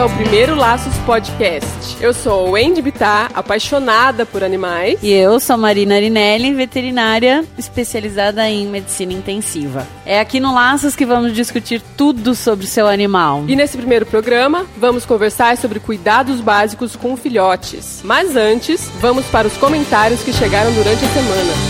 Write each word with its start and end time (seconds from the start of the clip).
Ao 0.00 0.08
primeiro 0.08 0.54
Laços 0.54 0.96
Podcast. 1.04 1.98
Eu 2.00 2.14
sou 2.14 2.52
Wendy 2.52 2.80
Bittar, 2.80 3.30
apaixonada 3.34 4.24
por 4.24 4.42
animais. 4.42 4.98
E 5.02 5.12
eu 5.12 5.38
sou 5.38 5.58
Marina 5.58 5.96
Arinelli, 5.96 6.54
veterinária 6.54 7.44
especializada 7.58 8.48
em 8.48 8.66
medicina 8.66 9.12
intensiva. 9.12 9.86
É 10.06 10.18
aqui 10.18 10.40
no 10.40 10.54
Laços 10.54 10.96
que 10.96 11.04
vamos 11.04 11.34
discutir 11.34 11.82
tudo 11.98 12.34
sobre 12.34 12.64
o 12.64 12.68
seu 12.68 12.86
animal. 12.86 13.44
E 13.46 13.54
nesse 13.54 13.76
primeiro 13.76 14.06
programa, 14.06 14.64
vamos 14.74 15.04
conversar 15.04 15.58
sobre 15.58 15.78
cuidados 15.78 16.40
básicos 16.40 16.96
com 16.96 17.14
filhotes. 17.14 18.00
Mas 18.02 18.34
antes, 18.36 18.90
vamos 19.00 19.26
para 19.26 19.48
os 19.48 19.56
comentários 19.58 20.22
que 20.22 20.32
chegaram 20.32 20.72
durante 20.72 21.04
a 21.04 21.08
semana. 21.08 21.69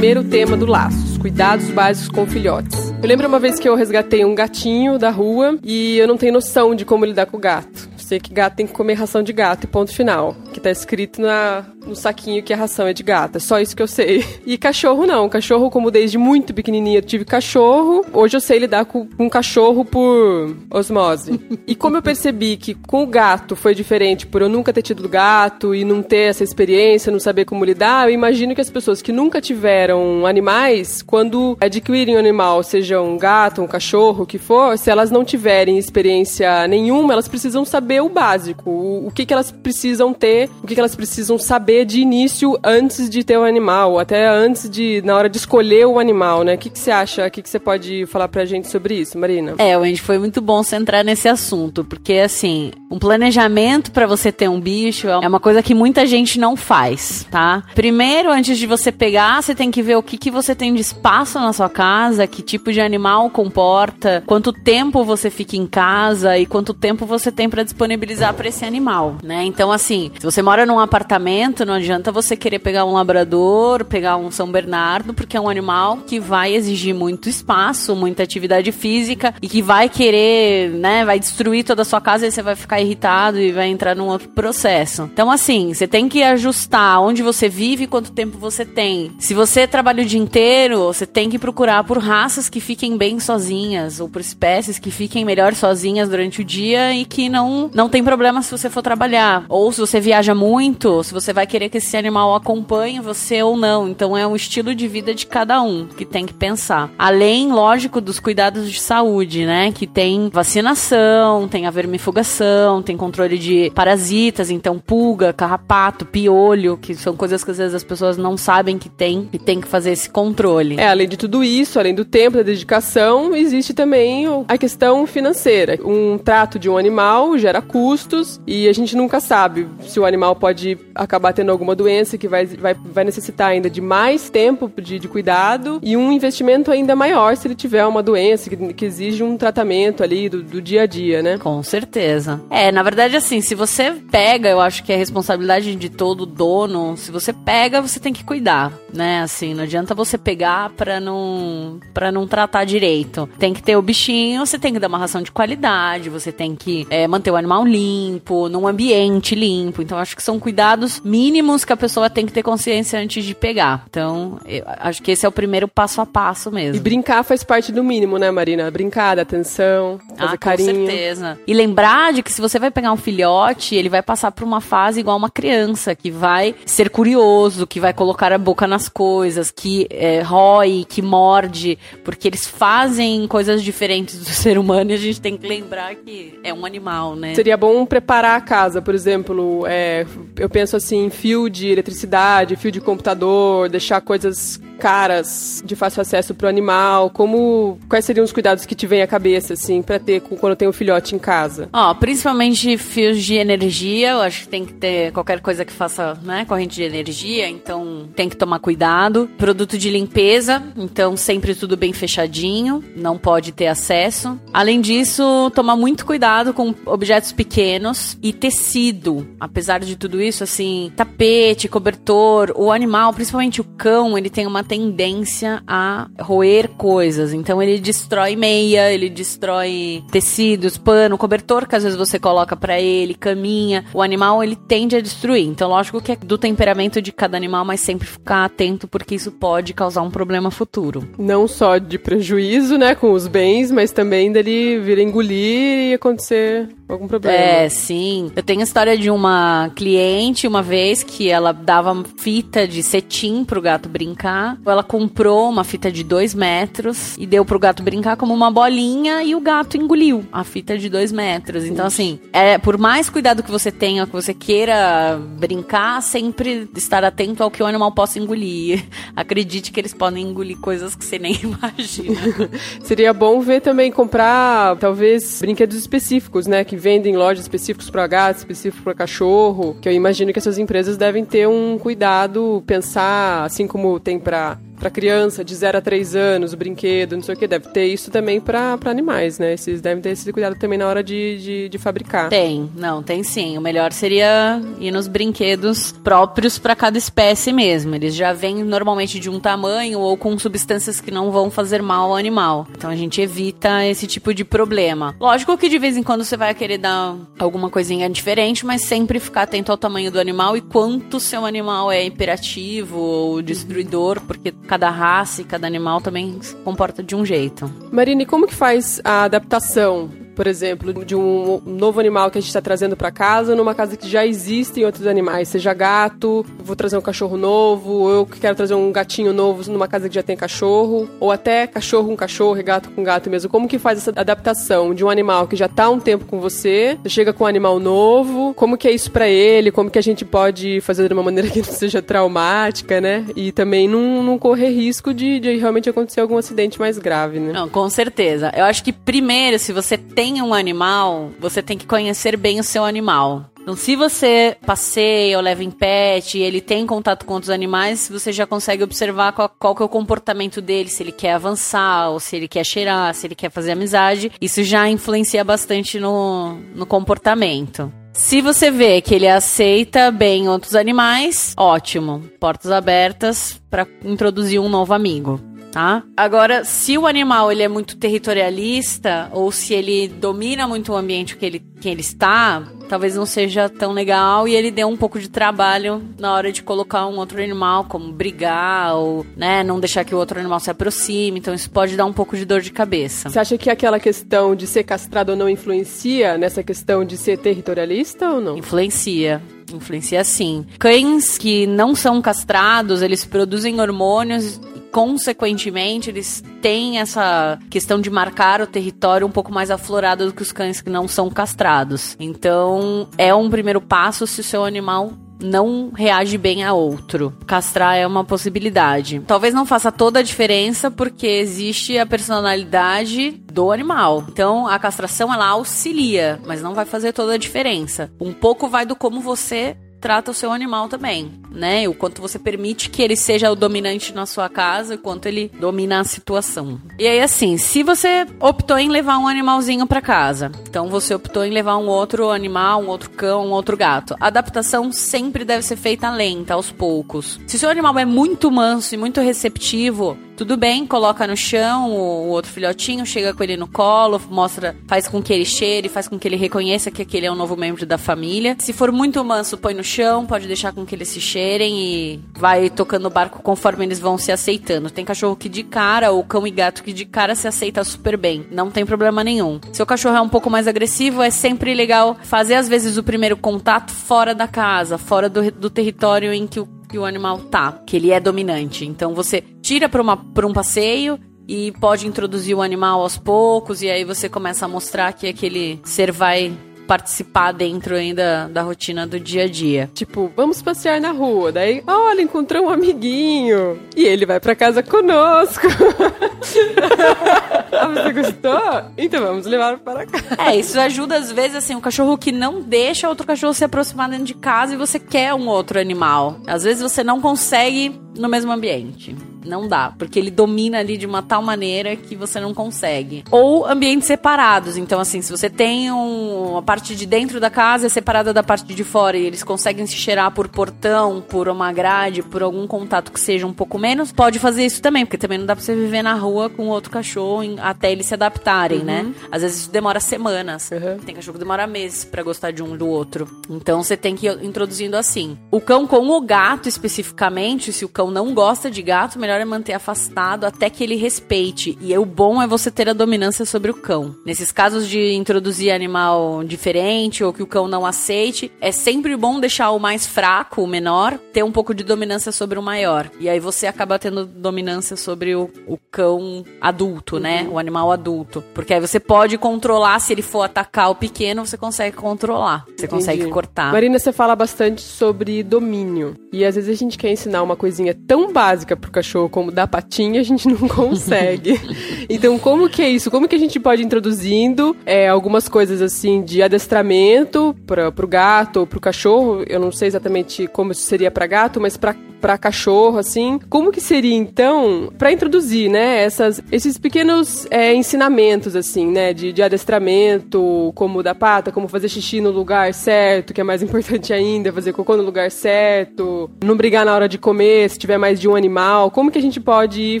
Primeiro 0.02 0.24
tema 0.24 0.56
do 0.56 0.66
Laços: 0.66 1.16
cuidados 1.16 1.70
básicos 1.70 2.08
com 2.08 2.26
filhotes. 2.26 2.92
Eu 3.00 3.08
lembro 3.08 3.28
uma 3.28 3.38
vez 3.38 3.60
que 3.60 3.68
eu 3.68 3.76
resgatei 3.76 4.24
um 4.24 4.34
gatinho 4.34 4.98
da 4.98 5.10
rua 5.10 5.56
e 5.62 5.96
eu 5.96 6.08
não 6.08 6.16
tenho 6.16 6.32
noção 6.32 6.74
de 6.74 6.84
como 6.84 7.04
lidar 7.04 7.26
com 7.26 7.36
o 7.36 7.40
gato. 7.40 7.88
Sei 7.96 8.18
que 8.18 8.34
gato 8.34 8.56
tem 8.56 8.66
que 8.66 8.72
comer 8.72 8.94
ração 8.94 9.22
de 9.22 9.32
gato 9.32 9.62
e 9.62 9.66
ponto 9.68 9.94
final. 9.94 10.36
Tá 10.62 10.70
escrito 10.70 11.20
na, 11.20 11.64
no 11.86 11.96
saquinho 11.96 12.42
que 12.42 12.52
a 12.52 12.56
ração 12.56 12.86
é 12.86 12.92
de 12.92 13.02
gato. 13.02 13.36
É 13.36 13.40
só 13.40 13.60
isso 13.60 13.74
que 13.74 13.82
eu 13.82 13.88
sei. 13.88 14.24
E 14.44 14.58
cachorro 14.58 15.06
não. 15.06 15.28
Cachorro, 15.28 15.70
como 15.70 15.90
desde 15.90 16.18
muito 16.18 16.52
pequenininha 16.52 16.98
eu 16.98 17.02
tive 17.02 17.24
cachorro, 17.24 18.04
hoje 18.12 18.36
eu 18.36 18.40
sei 18.40 18.58
lidar 18.58 18.84
com 18.84 19.08
um 19.18 19.28
cachorro 19.28 19.84
por 19.84 20.56
osmose. 20.70 21.40
e 21.66 21.74
como 21.74 21.96
eu 21.96 22.02
percebi 22.02 22.56
que 22.56 22.74
com 22.74 23.02
o 23.02 23.06
gato 23.06 23.56
foi 23.56 23.74
diferente 23.74 24.26
por 24.26 24.42
eu 24.42 24.48
nunca 24.48 24.72
ter 24.72 24.82
tido 24.82 25.08
gato 25.08 25.74
e 25.74 25.84
não 25.84 26.02
ter 26.02 26.30
essa 26.30 26.44
experiência, 26.44 27.12
não 27.12 27.20
saber 27.20 27.44
como 27.44 27.64
lidar, 27.64 28.08
eu 28.08 28.14
imagino 28.14 28.54
que 28.54 28.60
as 28.60 28.70
pessoas 28.70 29.00
que 29.00 29.12
nunca 29.12 29.40
tiveram 29.40 30.26
animais, 30.26 31.02
quando 31.02 31.56
adquirirem 31.60 32.16
um 32.16 32.18
animal, 32.18 32.62
seja 32.62 33.00
um 33.00 33.16
gato, 33.16 33.62
um 33.62 33.66
cachorro, 33.66 34.24
o 34.24 34.26
que 34.26 34.38
for, 34.38 34.76
se 34.76 34.90
elas 34.90 35.10
não 35.10 35.24
tiverem 35.24 35.78
experiência 35.78 36.66
nenhuma, 36.68 37.12
elas 37.12 37.28
precisam 37.28 37.64
saber 37.64 38.02
o 38.02 38.08
básico, 38.08 38.70
o, 38.70 39.06
o 39.06 39.10
que, 39.10 39.24
que 39.24 39.32
elas 39.32 39.50
precisam 39.50 40.12
ter, 40.12 40.50
o 40.62 40.66
que, 40.66 40.78
elas 40.78 40.94
precisam 40.94 41.38
saber 41.38 41.84
de 41.84 42.00
início 42.00 42.58
antes 42.64 43.08
de 43.08 43.22
ter 43.22 43.36
o 43.36 43.42
um 43.42 43.44
animal, 43.44 43.98
até 43.98 44.28
antes 44.28 44.68
de, 44.68 45.02
na 45.04 45.16
hora 45.16 45.28
de 45.28 45.36
escolher 45.36 45.86
o 45.86 45.98
animal, 45.98 46.42
né? 46.42 46.54
O 46.54 46.58
que, 46.58 46.70
que 46.70 46.78
você 46.78 46.90
acha, 46.90 47.26
o 47.26 47.30
que, 47.30 47.42
que 47.42 47.48
você 47.48 47.58
pode 47.58 48.06
falar 48.06 48.28
pra 48.28 48.44
gente 48.44 48.68
sobre 48.68 48.94
isso, 48.94 49.18
Marina? 49.18 49.54
É, 49.58 49.76
Wendy, 49.76 50.00
foi 50.00 50.18
muito 50.18 50.40
bom 50.40 50.62
você 50.62 50.76
entrar 50.76 51.04
nesse 51.04 51.28
assunto, 51.28 51.84
porque 51.84 52.14
assim, 52.14 52.72
um 52.90 52.98
planejamento 52.98 53.90
para 53.90 54.06
você 54.06 54.30
ter 54.30 54.48
um 54.48 54.60
bicho 54.60 55.08
é 55.08 55.26
uma 55.26 55.40
coisa 55.40 55.62
que 55.62 55.74
muita 55.74 56.06
gente 56.06 56.38
não 56.38 56.56
faz, 56.56 57.26
tá? 57.30 57.62
Primeiro, 57.74 58.30
antes 58.30 58.58
de 58.58 58.66
você 58.66 58.92
pegar, 58.92 59.42
você 59.42 59.54
tem 59.54 59.70
que 59.70 59.82
ver 59.82 59.96
o 59.96 60.02
que, 60.02 60.16
que 60.16 60.30
você 60.30 60.54
tem 60.54 60.74
de 60.74 60.80
espaço 60.80 61.38
na 61.38 61.52
sua 61.52 61.68
casa, 61.68 62.26
que 62.26 62.42
tipo 62.42 62.72
de 62.72 62.80
animal 62.80 63.30
comporta, 63.30 64.22
quanto 64.26 64.52
tempo 64.52 65.04
você 65.04 65.30
fica 65.30 65.56
em 65.56 65.66
casa 65.66 66.36
e 66.38 66.46
quanto 66.46 66.74
tempo 66.74 67.06
você 67.06 67.32
tem 67.32 67.48
para 67.48 67.62
disponibilizar 67.62 68.34
para 68.34 68.48
esse 68.48 68.64
animal, 68.64 69.16
né? 69.22 69.44
Então, 69.44 69.72
assim, 69.72 70.10
se 70.18 70.24
você 70.24 70.41
mora 70.42 70.66
num 70.66 70.78
apartamento, 70.78 71.64
não 71.64 71.74
adianta 71.74 72.12
você 72.12 72.36
querer 72.36 72.58
pegar 72.58 72.84
um 72.84 72.92
labrador, 72.92 73.84
pegar 73.84 74.16
um 74.16 74.30
São 74.30 74.50
Bernardo, 74.50 75.14
porque 75.14 75.36
é 75.36 75.40
um 75.40 75.48
animal 75.48 75.98
que 76.06 76.18
vai 76.18 76.54
exigir 76.54 76.94
muito 76.94 77.28
espaço, 77.28 77.94
muita 77.94 78.22
atividade 78.22 78.72
física 78.72 79.34
e 79.40 79.48
que 79.48 79.62
vai 79.62 79.88
querer, 79.88 80.70
né, 80.70 81.04
vai 81.04 81.18
destruir 81.18 81.64
toda 81.64 81.82
a 81.82 81.84
sua 81.84 82.00
casa 82.00 82.26
e 82.26 82.30
você 82.30 82.42
vai 82.42 82.56
ficar 82.56 82.80
irritado 82.80 83.38
e 83.38 83.52
vai 83.52 83.68
entrar 83.68 83.94
num 83.94 84.08
outro 84.08 84.28
processo. 84.28 85.08
Então, 85.12 85.30
assim, 85.30 85.72
você 85.72 85.86
tem 85.86 86.08
que 86.08 86.22
ajustar 86.22 87.00
onde 87.00 87.22
você 87.22 87.48
vive 87.48 87.84
e 87.84 87.86
quanto 87.86 88.12
tempo 88.12 88.38
você 88.38 88.64
tem. 88.64 89.12
Se 89.18 89.34
você 89.34 89.66
trabalha 89.66 90.02
o 90.02 90.06
dia 90.06 90.20
inteiro, 90.20 90.84
você 90.84 91.06
tem 91.06 91.30
que 91.30 91.38
procurar 91.38 91.84
por 91.84 91.98
raças 91.98 92.48
que 92.48 92.60
fiquem 92.60 92.96
bem 92.96 93.20
sozinhas 93.20 94.00
ou 94.00 94.08
por 94.08 94.20
espécies 94.20 94.78
que 94.78 94.90
fiquem 94.90 95.24
melhor 95.24 95.54
sozinhas 95.54 96.08
durante 96.08 96.40
o 96.40 96.44
dia 96.44 96.94
e 96.94 97.04
que 97.04 97.28
não 97.28 97.70
não 97.74 97.88
tem 97.88 98.02
problema 98.02 98.42
se 98.42 98.50
você 98.50 98.68
for 98.68 98.82
trabalhar. 98.82 99.44
Ou 99.48 99.72
se 99.72 99.80
você 99.80 100.00
viaja 100.00 100.31
muito, 100.34 101.02
se 101.02 101.12
você 101.12 101.32
vai 101.32 101.46
querer 101.46 101.68
que 101.68 101.78
esse 101.78 101.96
animal 101.96 102.34
acompanhe 102.34 103.00
você 103.00 103.42
ou 103.42 103.56
não. 103.56 103.88
Então 103.88 104.16
é 104.16 104.26
um 104.26 104.36
estilo 104.36 104.74
de 104.74 104.86
vida 104.88 105.14
de 105.14 105.26
cada 105.26 105.60
um 105.62 105.86
que 105.86 106.04
tem 106.04 106.26
que 106.26 106.34
pensar. 106.34 106.90
Além, 106.98 107.52
lógico, 107.52 108.00
dos 108.00 108.20
cuidados 108.20 108.70
de 108.70 108.80
saúde, 108.80 109.44
né? 109.44 109.72
Que 109.72 109.86
tem 109.86 110.28
vacinação, 110.32 111.48
tem 111.48 111.66
a 111.66 111.70
vermifugação, 111.70 112.82
tem 112.82 112.96
controle 112.96 113.38
de 113.38 113.70
parasitas, 113.74 114.50
então 114.50 114.78
pulga, 114.78 115.32
carrapato, 115.32 116.04
piolho, 116.04 116.76
que 116.76 116.94
são 116.94 117.16
coisas 117.16 117.42
que 117.42 117.50
às 117.50 117.58
vezes 117.58 117.74
as 117.74 117.84
pessoas 117.84 118.16
não 118.16 118.36
sabem 118.36 118.78
que 118.78 118.88
tem 118.88 119.28
e 119.32 119.38
tem 119.38 119.60
que 119.60 119.68
fazer 119.68 119.90
esse 119.90 120.08
controle. 120.08 120.76
É, 120.78 120.88
além 120.88 121.08
de 121.08 121.16
tudo 121.16 121.42
isso, 121.42 121.78
além 121.78 121.94
do 121.94 122.04
tempo, 122.04 122.36
da 122.36 122.42
dedicação, 122.42 123.34
existe 123.34 123.74
também 123.74 124.26
a 124.46 124.58
questão 124.58 125.06
financeira. 125.06 125.78
Um 125.84 126.18
trato 126.18 126.58
de 126.58 126.68
um 126.68 126.76
animal 126.76 127.36
gera 127.38 127.60
custos 127.60 128.40
e 128.46 128.68
a 128.68 128.72
gente 128.72 128.96
nunca 128.96 129.20
sabe 129.20 129.66
se 129.80 129.98
o 129.98 130.04
animal 130.04 130.21
pode 130.34 130.78
acabar 130.94 131.32
tendo 131.32 131.50
alguma 131.50 131.74
doença 131.74 132.16
que 132.16 132.28
vai, 132.28 132.46
vai, 132.46 132.74
vai 132.74 133.04
necessitar 133.04 133.48
ainda 133.48 133.68
de 133.68 133.80
mais 133.80 134.30
tempo 134.30 134.70
de, 134.80 134.98
de 134.98 135.08
cuidado 135.08 135.80
e 135.82 135.96
um 135.96 136.12
investimento 136.12 136.70
ainda 136.70 136.94
maior 136.94 137.36
se 137.36 137.46
ele 137.46 137.54
tiver 137.54 137.84
uma 137.84 138.02
doença 138.02 138.48
que, 138.48 138.72
que 138.72 138.84
exige 138.84 139.22
um 139.22 139.36
tratamento 139.36 140.02
ali 140.02 140.28
do, 140.28 140.42
do 140.42 140.60
dia 140.60 140.82
a 140.82 140.86
dia, 140.86 141.22
né? 141.22 141.38
Com 141.38 141.62
certeza. 141.62 142.40
É, 142.50 142.70
na 142.70 142.82
verdade, 142.82 143.16
assim, 143.16 143.40
se 143.40 143.54
você 143.54 143.92
pega, 144.10 144.48
eu 144.48 144.60
acho 144.60 144.84
que 144.84 144.92
é 144.92 144.96
responsabilidade 144.96 145.74
de 145.74 145.88
todo 145.88 146.26
dono, 146.26 146.96
se 146.96 147.10
você 147.10 147.32
pega, 147.32 147.80
você 147.80 147.98
tem 147.98 148.12
que 148.12 148.24
cuidar, 148.24 148.72
né? 148.92 149.22
Assim, 149.22 149.54
não 149.54 149.64
adianta 149.64 149.94
você 149.94 150.18
pegar 150.18 150.70
pra 150.70 151.00
não, 151.00 151.80
pra 151.92 152.12
não 152.12 152.26
tratar 152.26 152.64
direito. 152.64 153.28
Tem 153.38 153.52
que 153.52 153.62
ter 153.62 153.76
o 153.76 153.82
bichinho, 153.82 154.44
você 154.44 154.58
tem 154.58 154.72
que 154.72 154.78
dar 154.78 154.88
uma 154.88 154.98
ração 154.98 155.22
de 155.22 155.32
qualidade, 155.32 156.10
você 156.10 156.30
tem 156.30 156.54
que 156.54 156.86
é, 156.90 157.06
manter 157.06 157.30
o 157.30 157.36
animal 157.36 157.64
limpo, 157.64 158.48
num 158.48 158.66
ambiente 158.66 159.34
limpo. 159.34 159.82
Então, 159.82 159.98
acho 159.98 160.16
que 160.16 160.22
são 160.22 160.38
cuidados 160.38 161.00
mínimos 161.04 161.64
que 161.64 161.72
a 161.72 161.76
pessoa 161.76 162.10
tem 162.10 162.26
que 162.26 162.32
ter 162.32 162.42
consciência 162.42 162.98
antes 162.98 163.24
de 163.24 163.34
pegar. 163.34 163.84
Então, 163.88 164.38
acho 164.78 165.02
que 165.02 165.10
esse 165.10 165.24
é 165.24 165.28
o 165.28 165.32
primeiro 165.32 165.68
passo 165.68 166.00
a 166.00 166.06
passo 166.06 166.50
mesmo. 166.50 166.76
E 166.76 166.80
brincar 166.80 167.22
faz 167.22 167.42
parte 167.42 167.72
do 167.72 167.82
mínimo, 167.82 168.18
né, 168.18 168.30
Marina? 168.30 168.70
Brincar, 168.70 169.16
dar 169.16 169.22
atenção, 169.22 169.98
fazer 170.16 170.34
ah, 170.34 170.38
carinho. 170.38 170.80
Com 170.80 170.86
certeza. 170.86 171.38
E 171.46 171.54
lembrar 171.54 172.12
de 172.12 172.22
que 172.22 172.32
se 172.32 172.40
você 172.40 172.58
vai 172.58 172.70
pegar 172.70 172.92
um 172.92 172.96
filhote, 172.96 173.74
ele 173.74 173.88
vai 173.88 174.02
passar 174.02 174.30
por 174.32 174.44
uma 174.44 174.60
fase 174.60 175.00
igual 175.00 175.16
uma 175.16 175.30
criança, 175.30 175.94
que 175.94 176.10
vai 176.10 176.54
ser 176.66 176.90
curioso, 176.90 177.66
que 177.66 177.80
vai 177.80 177.92
colocar 177.92 178.32
a 178.32 178.38
boca 178.38 178.66
coisas, 178.88 179.50
que 179.50 179.86
é, 179.90 180.20
rói, 180.20 180.84
que 180.88 181.02
morde, 181.02 181.78
porque 182.04 182.28
eles 182.28 182.46
fazem 182.46 183.26
coisas 183.26 183.62
diferentes 183.62 184.18
do 184.18 184.24
ser 184.30 184.58
humano 184.58 184.90
e 184.90 184.94
a 184.94 184.98
gente 184.98 185.20
tem 185.20 185.36
que 185.36 185.46
lembrar 185.46 185.94
que 185.94 186.38
é 186.42 186.52
um 186.52 186.64
animal, 186.64 187.16
né? 187.16 187.34
Seria 187.34 187.56
bom 187.56 187.84
preparar 187.86 188.36
a 188.36 188.40
casa, 188.40 188.80
por 188.80 188.94
exemplo, 188.94 189.64
é, 189.66 190.06
eu 190.38 190.48
penso 190.48 190.76
assim, 190.76 191.10
fio 191.10 191.48
de 191.48 191.68
eletricidade, 191.68 192.56
fio 192.56 192.70
de 192.70 192.80
computador, 192.80 193.68
deixar 193.68 194.00
coisas 194.00 194.60
caras 194.82 195.62
de 195.64 195.76
fácil 195.76 196.02
acesso 196.02 196.34
para 196.34 196.46
o 196.46 196.48
animal? 196.48 197.08
Como 197.08 197.78
quais 197.88 198.04
seriam 198.04 198.24
os 198.24 198.32
cuidados 198.32 198.66
que 198.66 198.74
te 198.74 198.84
vem 198.84 199.00
à 199.00 199.06
cabeça 199.06 199.52
assim 199.52 199.80
para 199.80 200.00
ter 200.00 200.20
quando 200.20 200.56
tem 200.56 200.66
um 200.66 200.72
filhote 200.72 201.14
em 201.14 201.20
casa? 201.20 201.68
Ó, 201.72 201.94
principalmente 201.94 202.76
fios 202.76 203.22
de 203.22 203.36
energia, 203.36 204.10
eu 204.10 204.20
acho 204.20 204.40
que 204.42 204.48
tem 204.48 204.64
que 204.64 204.72
ter 204.72 205.12
qualquer 205.12 205.40
coisa 205.40 205.64
que 205.64 205.72
faça, 205.72 206.18
né, 206.24 206.44
corrente 206.44 206.74
de 206.74 206.82
energia, 206.82 207.48
então 207.48 208.08
tem 208.16 208.28
que 208.28 208.36
tomar 208.36 208.58
cuidado. 208.58 209.30
Produto 209.38 209.78
de 209.78 209.88
limpeza, 209.88 210.60
então 210.76 211.16
sempre 211.16 211.54
tudo 211.54 211.76
bem 211.76 211.92
fechadinho, 211.92 212.82
não 212.96 213.16
pode 213.16 213.52
ter 213.52 213.68
acesso. 213.68 214.36
Além 214.52 214.80
disso, 214.80 215.48
tomar 215.54 215.76
muito 215.76 216.04
cuidado 216.04 216.52
com 216.52 216.74
objetos 216.86 217.30
pequenos 217.30 218.18
e 218.20 218.32
tecido. 218.32 219.28
Apesar 219.38 219.78
de 219.78 219.94
tudo 219.94 220.20
isso, 220.20 220.42
assim, 220.42 220.90
tapete, 220.96 221.68
cobertor, 221.68 222.52
o 222.56 222.72
animal, 222.72 223.12
principalmente 223.12 223.60
o 223.60 223.64
cão, 223.64 224.18
ele 224.18 224.28
tem 224.28 224.44
uma 224.44 224.64
tendência 224.72 225.62
a 225.66 226.08
roer 226.18 226.66
coisas. 226.66 227.34
Então 227.34 227.62
ele 227.62 227.78
destrói 227.78 228.34
meia, 228.34 228.90
ele 228.90 229.10
destrói 229.10 230.02
tecidos, 230.10 230.78
pano, 230.78 231.18
cobertor 231.18 231.68
que 231.68 231.76
às 231.76 231.82
vezes 231.82 231.98
você 231.98 232.18
coloca 232.18 232.56
para 232.56 232.80
ele, 232.80 233.12
caminha. 233.12 233.84
O 233.92 234.00
animal 234.00 234.42
ele 234.42 234.56
tende 234.56 234.96
a 234.96 235.00
destruir. 235.02 235.46
Então 235.46 235.68
lógico 235.68 236.00
que 236.00 236.12
é 236.12 236.16
do 236.16 236.38
temperamento 236.38 237.02
de 237.02 237.12
cada 237.12 237.36
animal, 237.36 237.66
mas 237.66 237.80
sempre 237.80 238.08
ficar 238.08 238.46
atento 238.46 238.88
porque 238.88 239.14
isso 239.14 239.30
pode 239.30 239.74
causar 239.74 240.00
um 240.00 240.10
problema 240.10 240.50
futuro. 240.50 241.06
Não 241.18 241.46
só 241.46 241.76
de 241.76 241.98
prejuízo, 241.98 242.78
né, 242.78 242.94
com 242.94 243.12
os 243.12 243.26
bens, 243.26 243.70
mas 243.70 243.92
também 243.92 244.32
dele 244.32 244.78
vir 244.78 244.98
engolir 245.00 245.90
e 245.90 245.92
acontecer 245.92 246.66
algum 246.88 247.06
problema. 247.06 247.36
É, 247.36 247.68
sim. 247.68 248.30
Eu 248.34 248.42
tenho 248.42 248.60
a 248.60 248.64
história 248.64 248.96
de 248.96 249.10
uma 249.10 249.70
cliente 249.74 250.46
uma 250.46 250.62
vez 250.62 251.02
que 251.02 251.28
ela 251.28 251.52
dava 251.52 252.02
fita 252.16 252.66
de 252.66 252.82
cetim 252.82 253.44
pro 253.44 253.60
gato 253.60 253.88
brincar. 253.88 254.51
Ela 254.64 254.82
comprou 254.82 255.48
uma 255.48 255.64
fita 255.64 255.90
de 255.90 256.02
dois 256.02 256.34
metros 256.34 257.16
e 257.18 257.26
deu 257.26 257.44
pro 257.44 257.58
gato 257.58 257.82
brincar 257.82 258.16
como 258.16 258.34
uma 258.34 258.50
bolinha 258.50 259.22
e 259.22 259.34
o 259.34 259.40
gato 259.40 259.76
engoliu 259.76 260.24
a 260.32 260.44
fita 260.44 260.78
de 260.78 260.88
dois 260.88 261.12
metros. 261.12 261.64
Então, 261.64 261.86
assim, 261.86 262.18
é, 262.32 262.58
por 262.58 262.78
mais 262.78 263.08
cuidado 263.08 263.42
que 263.42 263.50
você 263.50 263.70
tenha, 263.70 264.06
que 264.06 264.12
você 264.12 264.34
queira 264.34 265.20
brincar, 265.38 266.02
sempre 266.02 266.68
estar 266.76 267.04
atento 267.04 267.42
ao 267.42 267.50
que 267.50 267.62
o 267.62 267.66
animal 267.66 267.92
possa 267.92 268.18
engolir. 268.18 268.84
Acredite 269.14 269.70
que 269.70 269.80
eles 269.80 269.94
podem 269.94 270.26
engolir 270.28 270.58
coisas 270.58 270.94
que 270.94 271.04
você 271.04 271.18
nem 271.18 271.38
imagina. 271.42 272.20
Seria 272.82 273.12
bom 273.12 273.40
ver 273.40 273.60
também 273.60 273.90
comprar, 273.90 274.76
talvez, 274.76 275.40
brinquedos 275.40 275.76
específicos, 275.76 276.46
né? 276.46 276.64
Que 276.64 276.76
vendem 276.76 277.16
lojas 277.16 277.44
específicos 277.44 277.90
para 277.90 278.06
gato, 278.06 278.38
específicos 278.38 278.82
para 278.82 278.94
cachorro. 278.94 279.76
Que 279.80 279.88
eu 279.88 279.92
imagino 279.92 280.32
que 280.32 280.38
essas 280.38 280.58
empresas 280.58 280.96
devem 280.96 281.24
ter 281.24 281.46
um 281.48 281.78
cuidado, 281.78 282.62
pensar, 282.66 283.44
assim 283.44 283.66
como 283.66 283.98
tem 284.00 284.18
para 284.18 284.41
para 284.82 284.90
criança 284.90 285.44
de 285.44 285.54
0 285.54 285.78
a 285.78 285.80
3 285.80 286.16
anos, 286.16 286.52
o 286.52 286.56
brinquedo, 286.56 287.14
não 287.14 287.22
sei 287.22 287.36
o 287.36 287.38
que, 287.38 287.46
deve 287.46 287.68
ter 287.68 287.86
isso 287.86 288.10
também 288.10 288.40
para 288.40 288.76
animais, 288.86 289.38
né? 289.38 289.54
Esses 289.54 289.80
devem 289.80 290.02
ter 290.02 290.10
esse 290.10 290.32
cuidado 290.32 290.56
também 290.56 290.76
na 290.76 290.88
hora 290.88 291.04
de, 291.04 291.38
de, 291.38 291.68
de, 291.68 291.78
fabricar. 291.78 292.28
Tem, 292.28 292.68
não, 292.76 293.00
tem 293.00 293.22
sim. 293.22 293.56
O 293.56 293.60
melhor 293.60 293.92
seria 293.92 294.60
ir 294.80 294.90
nos 294.90 295.06
brinquedos 295.06 295.92
próprios 295.92 296.58
para 296.58 296.74
cada 296.74 296.98
espécie 296.98 297.52
mesmo. 297.52 297.94
Eles 297.94 298.12
já 298.12 298.32
vêm 298.32 298.64
normalmente 298.64 299.20
de 299.20 299.30
um 299.30 299.38
tamanho 299.38 300.00
ou 300.00 300.16
com 300.16 300.36
substâncias 300.36 301.00
que 301.00 301.12
não 301.12 301.30
vão 301.30 301.48
fazer 301.48 301.80
mal 301.80 302.10
ao 302.10 302.16
animal. 302.16 302.66
Então 302.76 302.90
a 302.90 302.96
gente 302.96 303.20
evita 303.20 303.86
esse 303.86 304.08
tipo 304.08 304.34
de 304.34 304.44
problema. 304.44 305.14
Lógico 305.20 305.56
que 305.56 305.68
de 305.68 305.78
vez 305.78 305.96
em 305.96 306.02
quando 306.02 306.24
você 306.24 306.36
vai 306.36 306.52
querer 306.54 306.78
dar 306.78 307.16
alguma 307.38 307.70
coisinha 307.70 308.10
diferente, 308.10 308.66
mas 308.66 308.82
sempre 308.82 309.20
ficar 309.20 309.42
atento 309.42 309.70
ao 309.70 309.78
tamanho 309.78 310.10
do 310.10 310.18
animal 310.18 310.56
e 310.56 310.60
quanto 310.60 311.20
seu 311.20 311.46
animal 311.46 311.92
é 311.92 312.04
hiperativo 312.04 312.98
ou 312.98 313.42
destruidor, 313.42 314.20
porque 314.22 314.52
cada 314.72 314.88
raça 314.88 315.42
e 315.42 315.44
cada 315.44 315.66
animal 315.66 316.00
também 316.00 316.40
se 316.40 316.56
comporta 316.56 317.02
de 317.02 317.14
um 317.14 317.26
jeito. 317.26 317.70
Marine, 317.92 318.24
como 318.24 318.46
que 318.46 318.54
faz 318.54 319.02
a 319.04 319.24
adaptação 319.24 320.08
por 320.34 320.46
exemplo, 320.46 321.04
de 321.04 321.14
um 321.14 321.60
novo 321.64 322.00
animal 322.00 322.30
que 322.30 322.38
a 322.38 322.40
gente 322.40 322.48
está 322.48 322.60
trazendo 322.60 322.96
para 322.96 323.10
casa, 323.10 323.54
numa 323.54 323.74
casa 323.74 323.96
que 323.96 324.08
já 324.08 324.26
existem 324.26 324.84
outros 324.84 325.06
animais, 325.06 325.48
seja 325.48 325.74
gato, 325.74 326.44
vou 326.58 326.76
trazer 326.76 326.96
um 326.96 327.00
cachorro 327.00 327.36
novo, 327.36 327.92
ou 327.92 328.10
eu 328.10 328.26
quero 328.26 328.54
trazer 328.54 328.74
um 328.74 328.90
gatinho 328.92 329.32
novo 329.32 329.70
numa 329.70 329.88
casa 329.88 330.08
que 330.08 330.14
já 330.14 330.22
tem 330.22 330.36
cachorro, 330.36 331.08
ou 331.20 331.30
até 331.30 331.66
cachorro 331.66 332.08
com 332.08 332.16
cachorro 332.16 332.58
e 332.58 332.62
gato 332.62 332.90
com 332.90 333.02
gato 333.02 333.30
mesmo. 333.30 333.50
Como 333.50 333.68
que 333.68 333.78
faz 333.78 333.98
essa 333.98 334.12
adaptação 334.14 334.94
de 334.94 335.04
um 335.04 335.10
animal 335.10 335.46
que 335.46 335.56
já 335.56 335.66
está 335.66 335.84
há 335.84 335.90
um 335.90 336.00
tempo 336.00 336.24
com 336.24 336.40
você, 336.40 336.98
chega 337.06 337.32
com 337.32 337.44
um 337.44 337.46
animal 337.46 337.78
novo, 337.78 338.54
como 338.54 338.76
que 338.76 338.88
é 338.88 338.92
isso 338.92 339.10
para 339.10 339.28
ele, 339.28 339.70
como 339.70 339.90
que 339.90 339.98
a 339.98 340.02
gente 340.02 340.24
pode 340.24 340.80
fazer 340.80 341.08
de 341.08 341.14
uma 341.14 341.22
maneira 341.22 341.48
que 341.48 341.58
não 341.62 341.72
seja 341.72 342.00
traumática, 342.00 343.00
né? 343.00 343.26
E 343.36 343.52
também 343.52 343.88
não, 343.88 344.22
não 344.22 344.38
correr 344.38 344.70
risco 344.70 345.12
de, 345.12 345.40
de 345.40 345.56
realmente 345.56 345.88
acontecer 345.88 346.20
algum 346.20 346.36
acidente 346.36 346.78
mais 346.78 346.98
grave, 346.98 347.38
né? 347.38 347.52
Não, 347.52 347.68
com 347.68 347.88
certeza. 347.88 348.52
Eu 348.56 348.64
acho 348.64 348.82
que 348.82 348.92
primeiro, 348.92 349.58
se 349.58 349.72
você 349.72 349.96
tem 349.96 350.21
tem 350.22 350.40
um 350.40 350.54
animal, 350.54 351.32
você 351.40 351.60
tem 351.60 351.76
que 351.76 351.84
conhecer 351.84 352.36
bem 352.36 352.60
o 352.60 352.62
seu 352.62 352.84
animal. 352.84 353.46
Então, 353.60 353.74
se 353.74 353.96
você 353.96 354.56
passeia 354.64 355.36
ou 355.36 355.42
leva 355.42 355.64
em 355.64 355.70
pet 355.70 356.38
e 356.38 356.42
ele 356.42 356.60
tem 356.60 356.86
contato 356.86 357.26
com 357.26 357.34
outros 357.34 357.50
animais, 357.50 358.08
você 358.08 358.32
já 358.32 358.46
consegue 358.46 358.84
observar 358.84 359.32
qual, 359.32 359.48
qual 359.48 359.74
que 359.74 359.82
é 359.82 359.84
o 359.84 359.88
comportamento 359.88 360.60
dele, 360.60 360.88
se 360.88 361.02
ele 361.02 361.10
quer 361.10 361.32
avançar, 361.32 362.10
ou 362.10 362.20
se 362.20 362.36
ele 362.36 362.46
quer 362.46 362.64
cheirar, 362.64 363.12
se 363.14 363.26
ele 363.26 363.34
quer 363.34 363.50
fazer 363.50 363.72
amizade. 363.72 364.30
Isso 364.40 364.62
já 364.62 364.88
influencia 364.88 365.42
bastante 365.42 365.98
no, 365.98 366.54
no 366.72 366.86
comportamento. 366.86 367.92
Se 368.12 368.40
você 368.40 368.70
vê 368.70 369.00
que 369.00 369.16
ele 369.16 369.26
aceita 369.26 370.12
bem 370.12 370.48
outros 370.48 370.76
animais, 370.76 371.52
ótimo. 371.56 372.22
Portas 372.38 372.70
abertas 372.70 373.60
para 373.68 373.88
introduzir 374.04 374.60
um 374.60 374.68
novo 374.68 374.94
amigo. 374.94 375.40
Tá? 375.72 376.04
Agora, 376.16 376.64
se 376.64 376.96
o 376.98 377.06
animal 377.06 377.50
ele 377.50 377.62
é 377.62 377.68
muito 377.68 377.96
territorialista 377.96 379.28
ou 379.32 379.50
se 379.50 379.72
ele 379.72 380.06
domina 380.06 380.68
muito 380.68 380.92
o 380.92 380.96
ambiente 380.96 381.36
que 381.36 381.46
ele, 381.46 381.60
que 381.80 381.88
ele 381.88 382.02
está, 382.02 382.62
talvez 382.88 383.16
não 383.16 383.24
seja 383.24 383.70
tão 383.70 383.92
legal 383.92 384.46
e 384.46 384.54
ele 384.54 384.70
dê 384.70 384.84
um 384.84 384.96
pouco 384.96 385.18
de 385.18 385.30
trabalho 385.30 386.02
na 386.18 386.34
hora 386.34 386.52
de 386.52 386.62
colocar 386.62 387.06
um 387.06 387.16
outro 387.16 387.42
animal, 387.42 387.84
como 387.84 388.12
brigar 388.12 388.94
ou, 388.94 389.24
né, 389.34 389.64
não 389.64 389.80
deixar 389.80 390.04
que 390.04 390.14
o 390.14 390.18
outro 390.18 390.38
animal 390.38 390.60
se 390.60 390.70
aproxime. 390.70 391.40
Então 391.40 391.54
isso 391.54 391.70
pode 391.70 391.96
dar 391.96 392.04
um 392.04 392.12
pouco 392.12 392.36
de 392.36 392.44
dor 392.44 392.60
de 392.60 392.70
cabeça. 392.70 393.30
Você 393.30 393.38
acha 393.38 393.56
que 393.56 393.70
aquela 393.70 393.98
questão 393.98 394.54
de 394.54 394.66
ser 394.66 394.84
castrado 394.84 395.30
ou 395.30 395.36
não 395.36 395.48
influencia 395.48 396.36
nessa 396.36 396.62
questão 396.62 397.02
de 397.02 397.16
ser 397.16 397.38
territorialista 397.38 398.30
ou 398.30 398.40
não? 398.42 398.58
Influencia. 398.58 399.42
Influencia 399.72 400.22
sim. 400.22 400.66
Cães 400.78 401.38
que 401.38 401.66
não 401.66 401.94
são 401.94 402.20
castrados, 402.20 403.00
eles 403.00 403.24
produzem 403.24 403.80
hormônios 403.80 404.60
consequentemente, 404.92 406.10
eles 406.10 406.44
têm 406.60 407.00
essa 407.00 407.58
questão 407.70 408.00
de 408.00 408.10
marcar 408.10 408.60
o 408.60 408.66
território 408.66 409.26
um 409.26 409.30
pouco 409.30 409.50
mais 409.50 409.70
aflorado 409.70 410.26
do 410.26 410.32
que 410.32 410.42
os 410.42 410.52
cães 410.52 410.80
que 410.80 410.90
não 410.90 411.08
são 411.08 411.30
castrados. 411.30 412.14
Então, 412.20 413.08
é 413.16 413.34
um 413.34 413.48
primeiro 413.48 413.80
passo 413.80 414.26
se 414.26 414.40
o 414.40 414.44
seu 414.44 414.64
animal 414.64 415.12
não 415.42 415.90
reage 415.92 416.38
bem 416.38 416.62
a 416.62 416.72
outro. 416.72 417.34
Castrar 417.46 417.96
é 417.96 418.06
uma 418.06 418.24
possibilidade. 418.24 419.20
Talvez 419.26 419.52
não 419.52 419.66
faça 419.66 419.90
toda 419.90 420.20
a 420.20 420.22
diferença 420.22 420.90
porque 420.90 421.26
existe 421.26 421.98
a 421.98 422.06
personalidade 422.06 423.42
do 423.52 423.72
animal. 423.72 424.24
Então 424.28 424.66
a 424.66 424.78
castração 424.78 425.32
ela 425.32 425.48
auxilia, 425.48 426.40
mas 426.46 426.62
não 426.62 426.74
vai 426.74 426.84
fazer 426.84 427.12
toda 427.12 427.34
a 427.34 427.38
diferença. 427.38 428.12
Um 428.20 428.32
pouco 428.32 428.68
vai 428.68 428.86
do 428.86 428.94
como 428.94 429.20
você 429.20 429.76
trata 430.02 430.32
o 430.32 430.34
seu 430.34 430.52
animal 430.52 430.88
também, 430.88 431.32
né? 431.48 431.88
O 431.88 431.94
quanto 431.94 432.20
você 432.20 432.36
permite 432.36 432.90
que 432.90 433.00
ele 433.00 433.14
seja 433.14 433.52
o 433.52 433.54
dominante 433.54 434.12
na 434.12 434.26
sua 434.26 434.48
casa, 434.48 434.96
o 434.96 434.98
quanto 434.98 435.26
ele 435.26 435.50
domina 435.60 436.00
a 436.00 436.04
situação. 436.04 436.80
E 436.98 437.06
aí, 437.06 437.20
assim, 437.20 437.56
se 437.56 437.84
você 437.84 438.26
optou 438.40 438.76
em 438.76 438.88
levar 438.88 439.18
um 439.18 439.28
animalzinho 439.28 439.86
para 439.86 440.02
casa, 440.02 440.50
então 440.68 440.88
você 440.88 441.14
optou 441.14 441.44
em 441.44 441.50
levar 441.50 441.76
um 441.76 441.86
outro 441.86 442.30
animal, 442.30 442.82
um 442.82 442.88
outro 442.88 443.10
cão, 443.10 443.46
um 443.46 443.52
outro 443.52 443.76
gato, 443.76 444.16
a 444.18 444.26
adaptação 444.26 444.90
sempre 444.90 445.44
deve 445.44 445.62
ser 445.62 445.76
feita 445.76 446.10
lenta, 446.10 446.54
aos 446.54 446.72
poucos. 446.72 447.38
Se 447.46 447.56
seu 447.56 447.70
animal 447.70 447.96
é 447.96 448.04
muito 448.04 448.50
manso 448.50 448.94
e 448.94 448.98
muito 448.98 449.20
receptivo, 449.20 450.18
tudo 450.36 450.56
bem, 450.56 450.86
coloca 450.86 451.26
no 451.26 451.36
chão 451.36 451.90
o, 451.90 452.28
outro 452.28 452.50
filhotinho, 452.50 453.04
chega 453.04 453.34
com 453.34 453.42
ele 453.42 453.56
no 453.56 453.66
colo, 453.66 454.20
mostra, 454.30 454.74
faz 454.86 455.06
com 455.06 455.22
que 455.22 455.32
ele 455.32 455.44
cheire, 455.44 455.88
faz 455.88 456.08
com 456.08 456.18
que 456.18 456.26
ele 456.26 456.36
reconheça 456.36 456.90
que 456.90 457.02
aquele 457.02 457.26
é 457.26 457.32
um 457.32 457.34
novo 457.34 457.56
membro 457.56 457.84
da 457.84 457.98
família. 457.98 458.56
Se 458.58 458.72
for 458.72 458.90
muito 458.90 459.22
manso, 459.24 459.58
põe 459.58 459.74
no 459.74 459.84
chão, 459.84 460.26
pode 460.26 460.46
deixar 460.46 460.72
com 460.72 460.84
que 460.84 460.94
eles 460.94 461.08
se 461.08 461.20
cheirem 461.20 461.78
e 461.78 462.20
vai 462.34 462.70
tocando 462.70 463.06
o 463.06 463.10
barco 463.10 463.42
conforme 463.42 463.84
eles 463.84 463.98
vão 463.98 464.16
se 464.16 464.32
aceitando. 464.32 464.90
Tem 464.90 465.04
cachorro 465.04 465.36
que 465.36 465.48
de 465.48 465.62
cara, 465.62 466.10
ou 466.10 466.24
cão 466.24 466.46
e 466.46 466.50
gato 466.50 466.82
que 466.82 466.92
de 466.92 467.04
cara 467.04 467.34
se 467.34 467.46
aceita 467.46 467.84
super 467.84 468.16
bem, 468.16 468.46
não 468.50 468.70
tem 468.70 468.86
problema 468.86 469.22
nenhum. 469.22 469.60
Se 469.72 469.82
o 469.82 469.86
cachorro 469.86 470.16
é 470.16 470.20
um 470.20 470.28
pouco 470.28 470.50
mais 470.50 470.66
agressivo, 470.66 471.22
é 471.22 471.30
sempre 471.30 471.74
legal 471.74 472.16
fazer 472.22 472.54
às 472.54 472.68
vezes 472.68 472.96
o 472.96 473.02
primeiro 473.02 473.36
contato 473.36 473.92
fora 473.92 474.34
da 474.34 474.48
casa, 474.48 474.98
fora 474.98 475.28
do, 475.28 475.50
do 475.50 475.70
território 475.70 476.32
em 476.32 476.46
que 476.46 476.60
o 476.60 476.81
que 476.92 476.98
o 476.98 477.06
animal 477.06 477.38
tá, 477.38 477.72
que 477.86 477.96
ele 477.96 478.10
é 478.10 478.20
dominante. 478.20 478.84
Então 478.84 479.14
você 479.14 479.42
tira 479.62 479.88
para 479.88 480.46
um 480.46 480.52
passeio 480.52 481.18
e 481.48 481.72
pode 481.80 482.06
introduzir 482.06 482.54
o 482.54 482.60
animal 482.60 483.00
aos 483.00 483.16
poucos 483.16 483.80
e 483.80 483.90
aí 483.90 484.04
você 484.04 484.28
começa 484.28 484.66
a 484.66 484.68
mostrar 484.68 485.10
que 485.14 485.26
aquele 485.26 485.80
ser 485.84 486.12
vai 486.12 486.52
participar 486.92 487.52
dentro 487.52 487.96
ainda 487.96 488.50
da 488.52 488.60
rotina 488.60 489.06
do 489.06 489.18
dia 489.18 489.44
a 489.44 489.48
dia. 489.48 489.90
Tipo, 489.94 490.30
vamos 490.36 490.60
passear 490.60 491.00
na 491.00 491.10
rua, 491.10 491.50
daí, 491.50 491.82
olha, 491.86 492.20
encontrou 492.20 492.66
um 492.66 492.68
amiguinho 492.68 493.80
e 493.96 494.04
ele 494.04 494.26
vai 494.26 494.38
para 494.38 494.54
casa 494.54 494.82
conosco. 494.82 495.66
ah, 497.72 497.88
você 497.88 498.12
gostou? 498.12 498.60
Então 498.98 499.22
vamos 499.22 499.46
levar 499.46 499.78
para 499.78 500.04
casa. 500.04 500.36
É, 500.38 500.54
isso 500.54 500.78
ajuda 500.78 501.16
às 501.16 501.32
vezes 501.32 501.56
assim, 501.56 501.74
um 501.74 501.80
cachorro 501.80 502.18
que 502.18 502.30
não 502.30 502.60
deixa 502.60 503.08
outro 503.08 503.26
cachorro 503.26 503.54
se 503.54 503.64
aproximar 503.64 504.10
dentro 504.10 504.26
de 504.26 504.34
casa 504.34 504.74
e 504.74 504.76
você 504.76 505.00
quer 505.00 505.32
um 505.32 505.48
outro 505.48 505.80
animal. 505.80 506.42
Às 506.46 506.62
vezes 506.62 506.82
você 506.82 507.02
não 507.02 507.22
consegue 507.22 507.98
no 508.18 508.28
mesmo 508.28 508.52
ambiente. 508.52 509.16
Não 509.44 509.68
dá, 509.68 509.92
porque 509.96 510.18
ele 510.18 510.30
domina 510.30 510.78
ali 510.78 510.96
de 510.96 511.06
uma 511.06 511.22
tal 511.22 511.42
maneira 511.42 511.96
que 511.96 512.16
você 512.16 512.40
não 512.40 512.54
consegue. 512.54 513.24
Ou 513.30 513.66
ambientes 513.66 514.06
separados. 514.06 514.76
Então, 514.76 515.00
assim, 515.00 515.20
se 515.22 515.30
você 515.30 515.48
tem 515.48 515.90
um, 515.90 516.52
uma 516.52 516.62
parte 516.62 516.94
de 516.94 517.06
dentro 517.06 517.40
da 517.40 517.50
casa 517.50 517.86
é 517.86 517.88
separada 517.88 518.32
da 518.32 518.42
parte 518.42 518.74
de 518.74 518.84
fora 518.84 519.16
e 519.16 519.26
eles 519.26 519.42
conseguem 519.42 519.86
se 519.86 519.94
cheirar 519.94 520.30
por 520.32 520.48
portão, 520.48 521.20
por 521.20 521.48
uma 521.48 521.72
grade, 521.72 522.22
por 522.22 522.42
algum 522.42 522.66
contato 522.66 523.12
que 523.12 523.20
seja 523.20 523.46
um 523.46 523.52
pouco 523.52 523.78
menos, 523.78 524.12
pode 524.12 524.38
fazer 524.38 524.64
isso 524.64 524.82
também, 524.82 525.04
porque 525.04 525.18
também 525.18 525.38
não 525.38 525.46
dá 525.46 525.54
pra 525.54 525.64
você 525.64 525.74
viver 525.74 526.02
na 526.02 526.14
rua 526.14 526.48
com 526.50 526.68
outro 526.68 526.90
cachorro 526.90 527.42
em, 527.42 527.58
até 527.58 527.90
eles 527.90 528.06
se 528.06 528.14
adaptarem, 528.14 528.80
uhum. 528.80 528.84
né? 528.84 529.14
Às 529.30 529.42
vezes 529.42 529.60
isso 529.62 529.70
demora 529.70 530.00
semanas. 530.00 530.70
Uhum. 530.70 530.98
Tem 530.98 531.14
cachorro 531.14 531.34
que 531.34 531.38
demora 531.38 531.66
meses 531.66 532.04
para 532.04 532.22
gostar 532.22 532.50
de 532.50 532.62
um 532.62 532.76
do 532.76 532.86
outro. 532.86 533.28
Então 533.48 533.82
você 533.82 533.96
tem 533.96 534.14
que 534.14 534.26
ir 534.26 534.44
introduzindo 534.44 534.96
assim. 534.96 535.38
O 535.50 535.60
cão 535.60 535.86
com 535.86 536.08
o 536.08 536.20
gato 536.20 536.68
especificamente, 536.68 537.72
se 537.72 537.84
o 537.84 537.88
cão 537.88 538.10
não 538.10 538.34
gosta 538.34 538.70
de 538.70 538.82
gato, 538.82 539.18
melhor 539.18 539.31
é 539.40 539.44
manter 539.44 539.72
afastado 539.72 540.44
até 540.44 540.68
que 540.68 540.82
ele 540.84 540.96
respeite. 540.96 541.78
E 541.80 541.96
o 541.96 542.04
bom 542.04 542.42
é 542.42 542.46
você 542.46 542.70
ter 542.70 542.88
a 542.88 542.92
dominância 542.92 543.44
sobre 543.44 543.70
o 543.70 543.74
cão. 543.74 544.14
Nesses 544.24 544.52
casos 544.52 544.88
de 544.88 545.12
introduzir 545.14 545.72
animal 545.72 546.44
diferente 546.44 547.24
ou 547.24 547.32
que 547.32 547.42
o 547.42 547.46
cão 547.46 547.68
não 547.68 547.86
aceite, 547.86 548.50
é 548.60 548.72
sempre 548.72 549.16
bom 549.16 549.40
deixar 549.40 549.70
o 549.70 549.78
mais 549.78 550.06
fraco, 550.06 550.62
o 550.62 550.66
menor, 550.66 551.18
ter 551.32 551.42
um 551.42 551.52
pouco 551.52 551.74
de 551.74 551.84
dominância 551.84 552.32
sobre 552.32 552.58
o 552.58 552.62
maior. 552.62 553.10
E 553.20 553.28
aí 553.28 553.40
você 553.40 553.66
acaba 553.66 553.98
tendo 553.98 554.26
dominância 554.26 554.96
sobre 554.96 555.34
o, 555.34 555.50
o 555.66 555.78
cão 555.90 556.44
adulto, 556.60 557.18
né? 557.18 557.48
O 557.50 557.58
animal 557.58 557.92
adulto. 557.92 558.42
Porque 558.54 558.74
aí 558.74 558.80
você 558.80 558.98
pode 558.98 559.38
controlar, 559.38 559.98
se 560.00 560.12
ele 560.12 560.22
for 560.22 560.42
atacar 560.42 560.90
o 560.90 560.94
pequeno, 560.94 561.44
você 561.44 561.56
consegue 561.56 561.96
controlar. 561.96 562.64
Você 562.66 562.86
Entendi. 562.86 562.88
consegue 562.88 563.26
cortar. 563.28 563.72
Marina, 563.72 563.98
você 563.98 564.12
fala 564.12 564.34
bastante 564.34 564.82
sobre 564.82 565.42
domínio. 565.42 566.16
E 566.32 566.44
às 566.44 566.54
vezes 566.54 566.70
a 566.70 566.78
gente 566.78 566.96
quer 566.96 567.10
ensinar 567.10 567.42
uma 567.42 567.56
coisinha 567.56 567.94
tão 568.06 568.32
básica 568.32 568.76
pro 568.76 568.90
cachorro 568.90 569.21
como 569.28 569.50
dar 569.50 569.66
patinha, 569.66 570.20
a 570.20 570.24
gente 570.24 570.48
não 570.48 570.68
consegue. 570.68 571.60
então, 572.08 572.38
como 572.38 572.68
que 572.68 572.82
é 572.82 572.88
isso? 572.88 573.10
Como 573.10 573.28
que 573.28 573.34
a 573.34 573.38
gente 573.38 573.58
pode 573.58 573.82
ir 573.82 573.84
introduzindo 573.84 574.76
é, 574.84 575.08
algumas 575.08 575.48
coisas 575.48 575.82
assim 575.82 576.22
de 576.22 576.42
adestramento 576.42 577.54
para 577.66 577.90
pro 577.90 578.06
gato 578.06 578.60
ou 578.60 578.66
pro 578.66 578.80
cachorro? 578.80 579.44
Eu 579.48 579.60
não 579.60 579.72
sei 579.72 579.88
exatamente 579.88 580.46
como 580.46 580.72
isso 580.72 580.82
seria 580.82 581.10
para 581.10 581.26
gato, 581.26 581.60
mas 581.60 581.76
para 581.76 581.94
para 582.22 582.38
cachorro, 582.38 582.98
assim. 582.98 583.40
Como 583.50 583.72
que 583.72 583.80
seria, 583.80 584.14
então, 584.14 584.92
para 584.96 585.10
introduzir, 585.10 585.68
né, 585.68 586.04
essas, 586.04 586.40
esses 586.52 586.78
pequenos 586.78 587.48
é, 587.50 587.74
ensinamentos, 587.74 588.54
assim, 588.54 588.86
né, 588.86 589.12
de, 589.12 589.32
de 589.32 589.42
adestramento, 589.42 590.70
como 590.76 591.02
dar 591.02 591.16
pata, 591.16 591.50
como 591.50 591.66
fazer 591.66 591.88
xixi 591.88 592.20
no 592.20 592.30
lugar 592.30 592.72
certo, 592.72 593.34
que 593.34 593.40
é 593.40 593.44
mais 593.44 593.60
importante 593.64 594.12
ainda, 594.12 594.52
fazer 594.52 594.72
cocô 594.72 594.96
no 594.96 595.02
lugar 595.02 595.32
certo, 595.32 596.30
não 596.44 596.56
brigar 596.56 596.86
na 596.86 596.94
hora 596.94 597.08
de 597.08 597.18
comer, 597.18 597.68
se 597.68 597.78
tiver 597.78 597.98
mais 597.98 598.20
de 598.20 598.28
um 598.28 598.36
animal. 598.36 598.88
Como 598.92 599.10
que 599.10 599.18
a 599.18 599.22
gente 599.22 599.40
pode 599.40 599.82
ir 599.82 600.00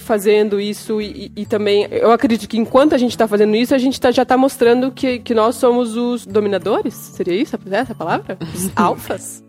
fazendo 0.00 0.60
isso 0.60 1.00
e, 1.00 1.32
e, 1.36 1.42
e 1.42 1.46
também, 1.46 1.88
eu 1.90 2.12
acredito 2.12 2.48
que 2.48 2.56
enquanto 2.56 2.94
a 2.94 2.98
gente 2.98 3.10
está 3.10 3.26
fazendo 3.26 3.56
isso, 3.56 3.74
a 3.74 3.78
gente 3.78 4.00
tá, 4.00 4.12
já 4.12 4.22
está 4.22 4.36
mostrando 4.36 4.92
que, 4.92 5.18
que 5.18 5.34
nós 5.34 5.56
somos 5.56 5.96
os 5.96 6.24
dominadores? 6.24 6.94
Seria 6.94 7.34
isso 7.34 7.58
essa 7.72 7.94
palavra? 7.94 8.38
Os 8.54 8.70
alfas? 8.76 9.42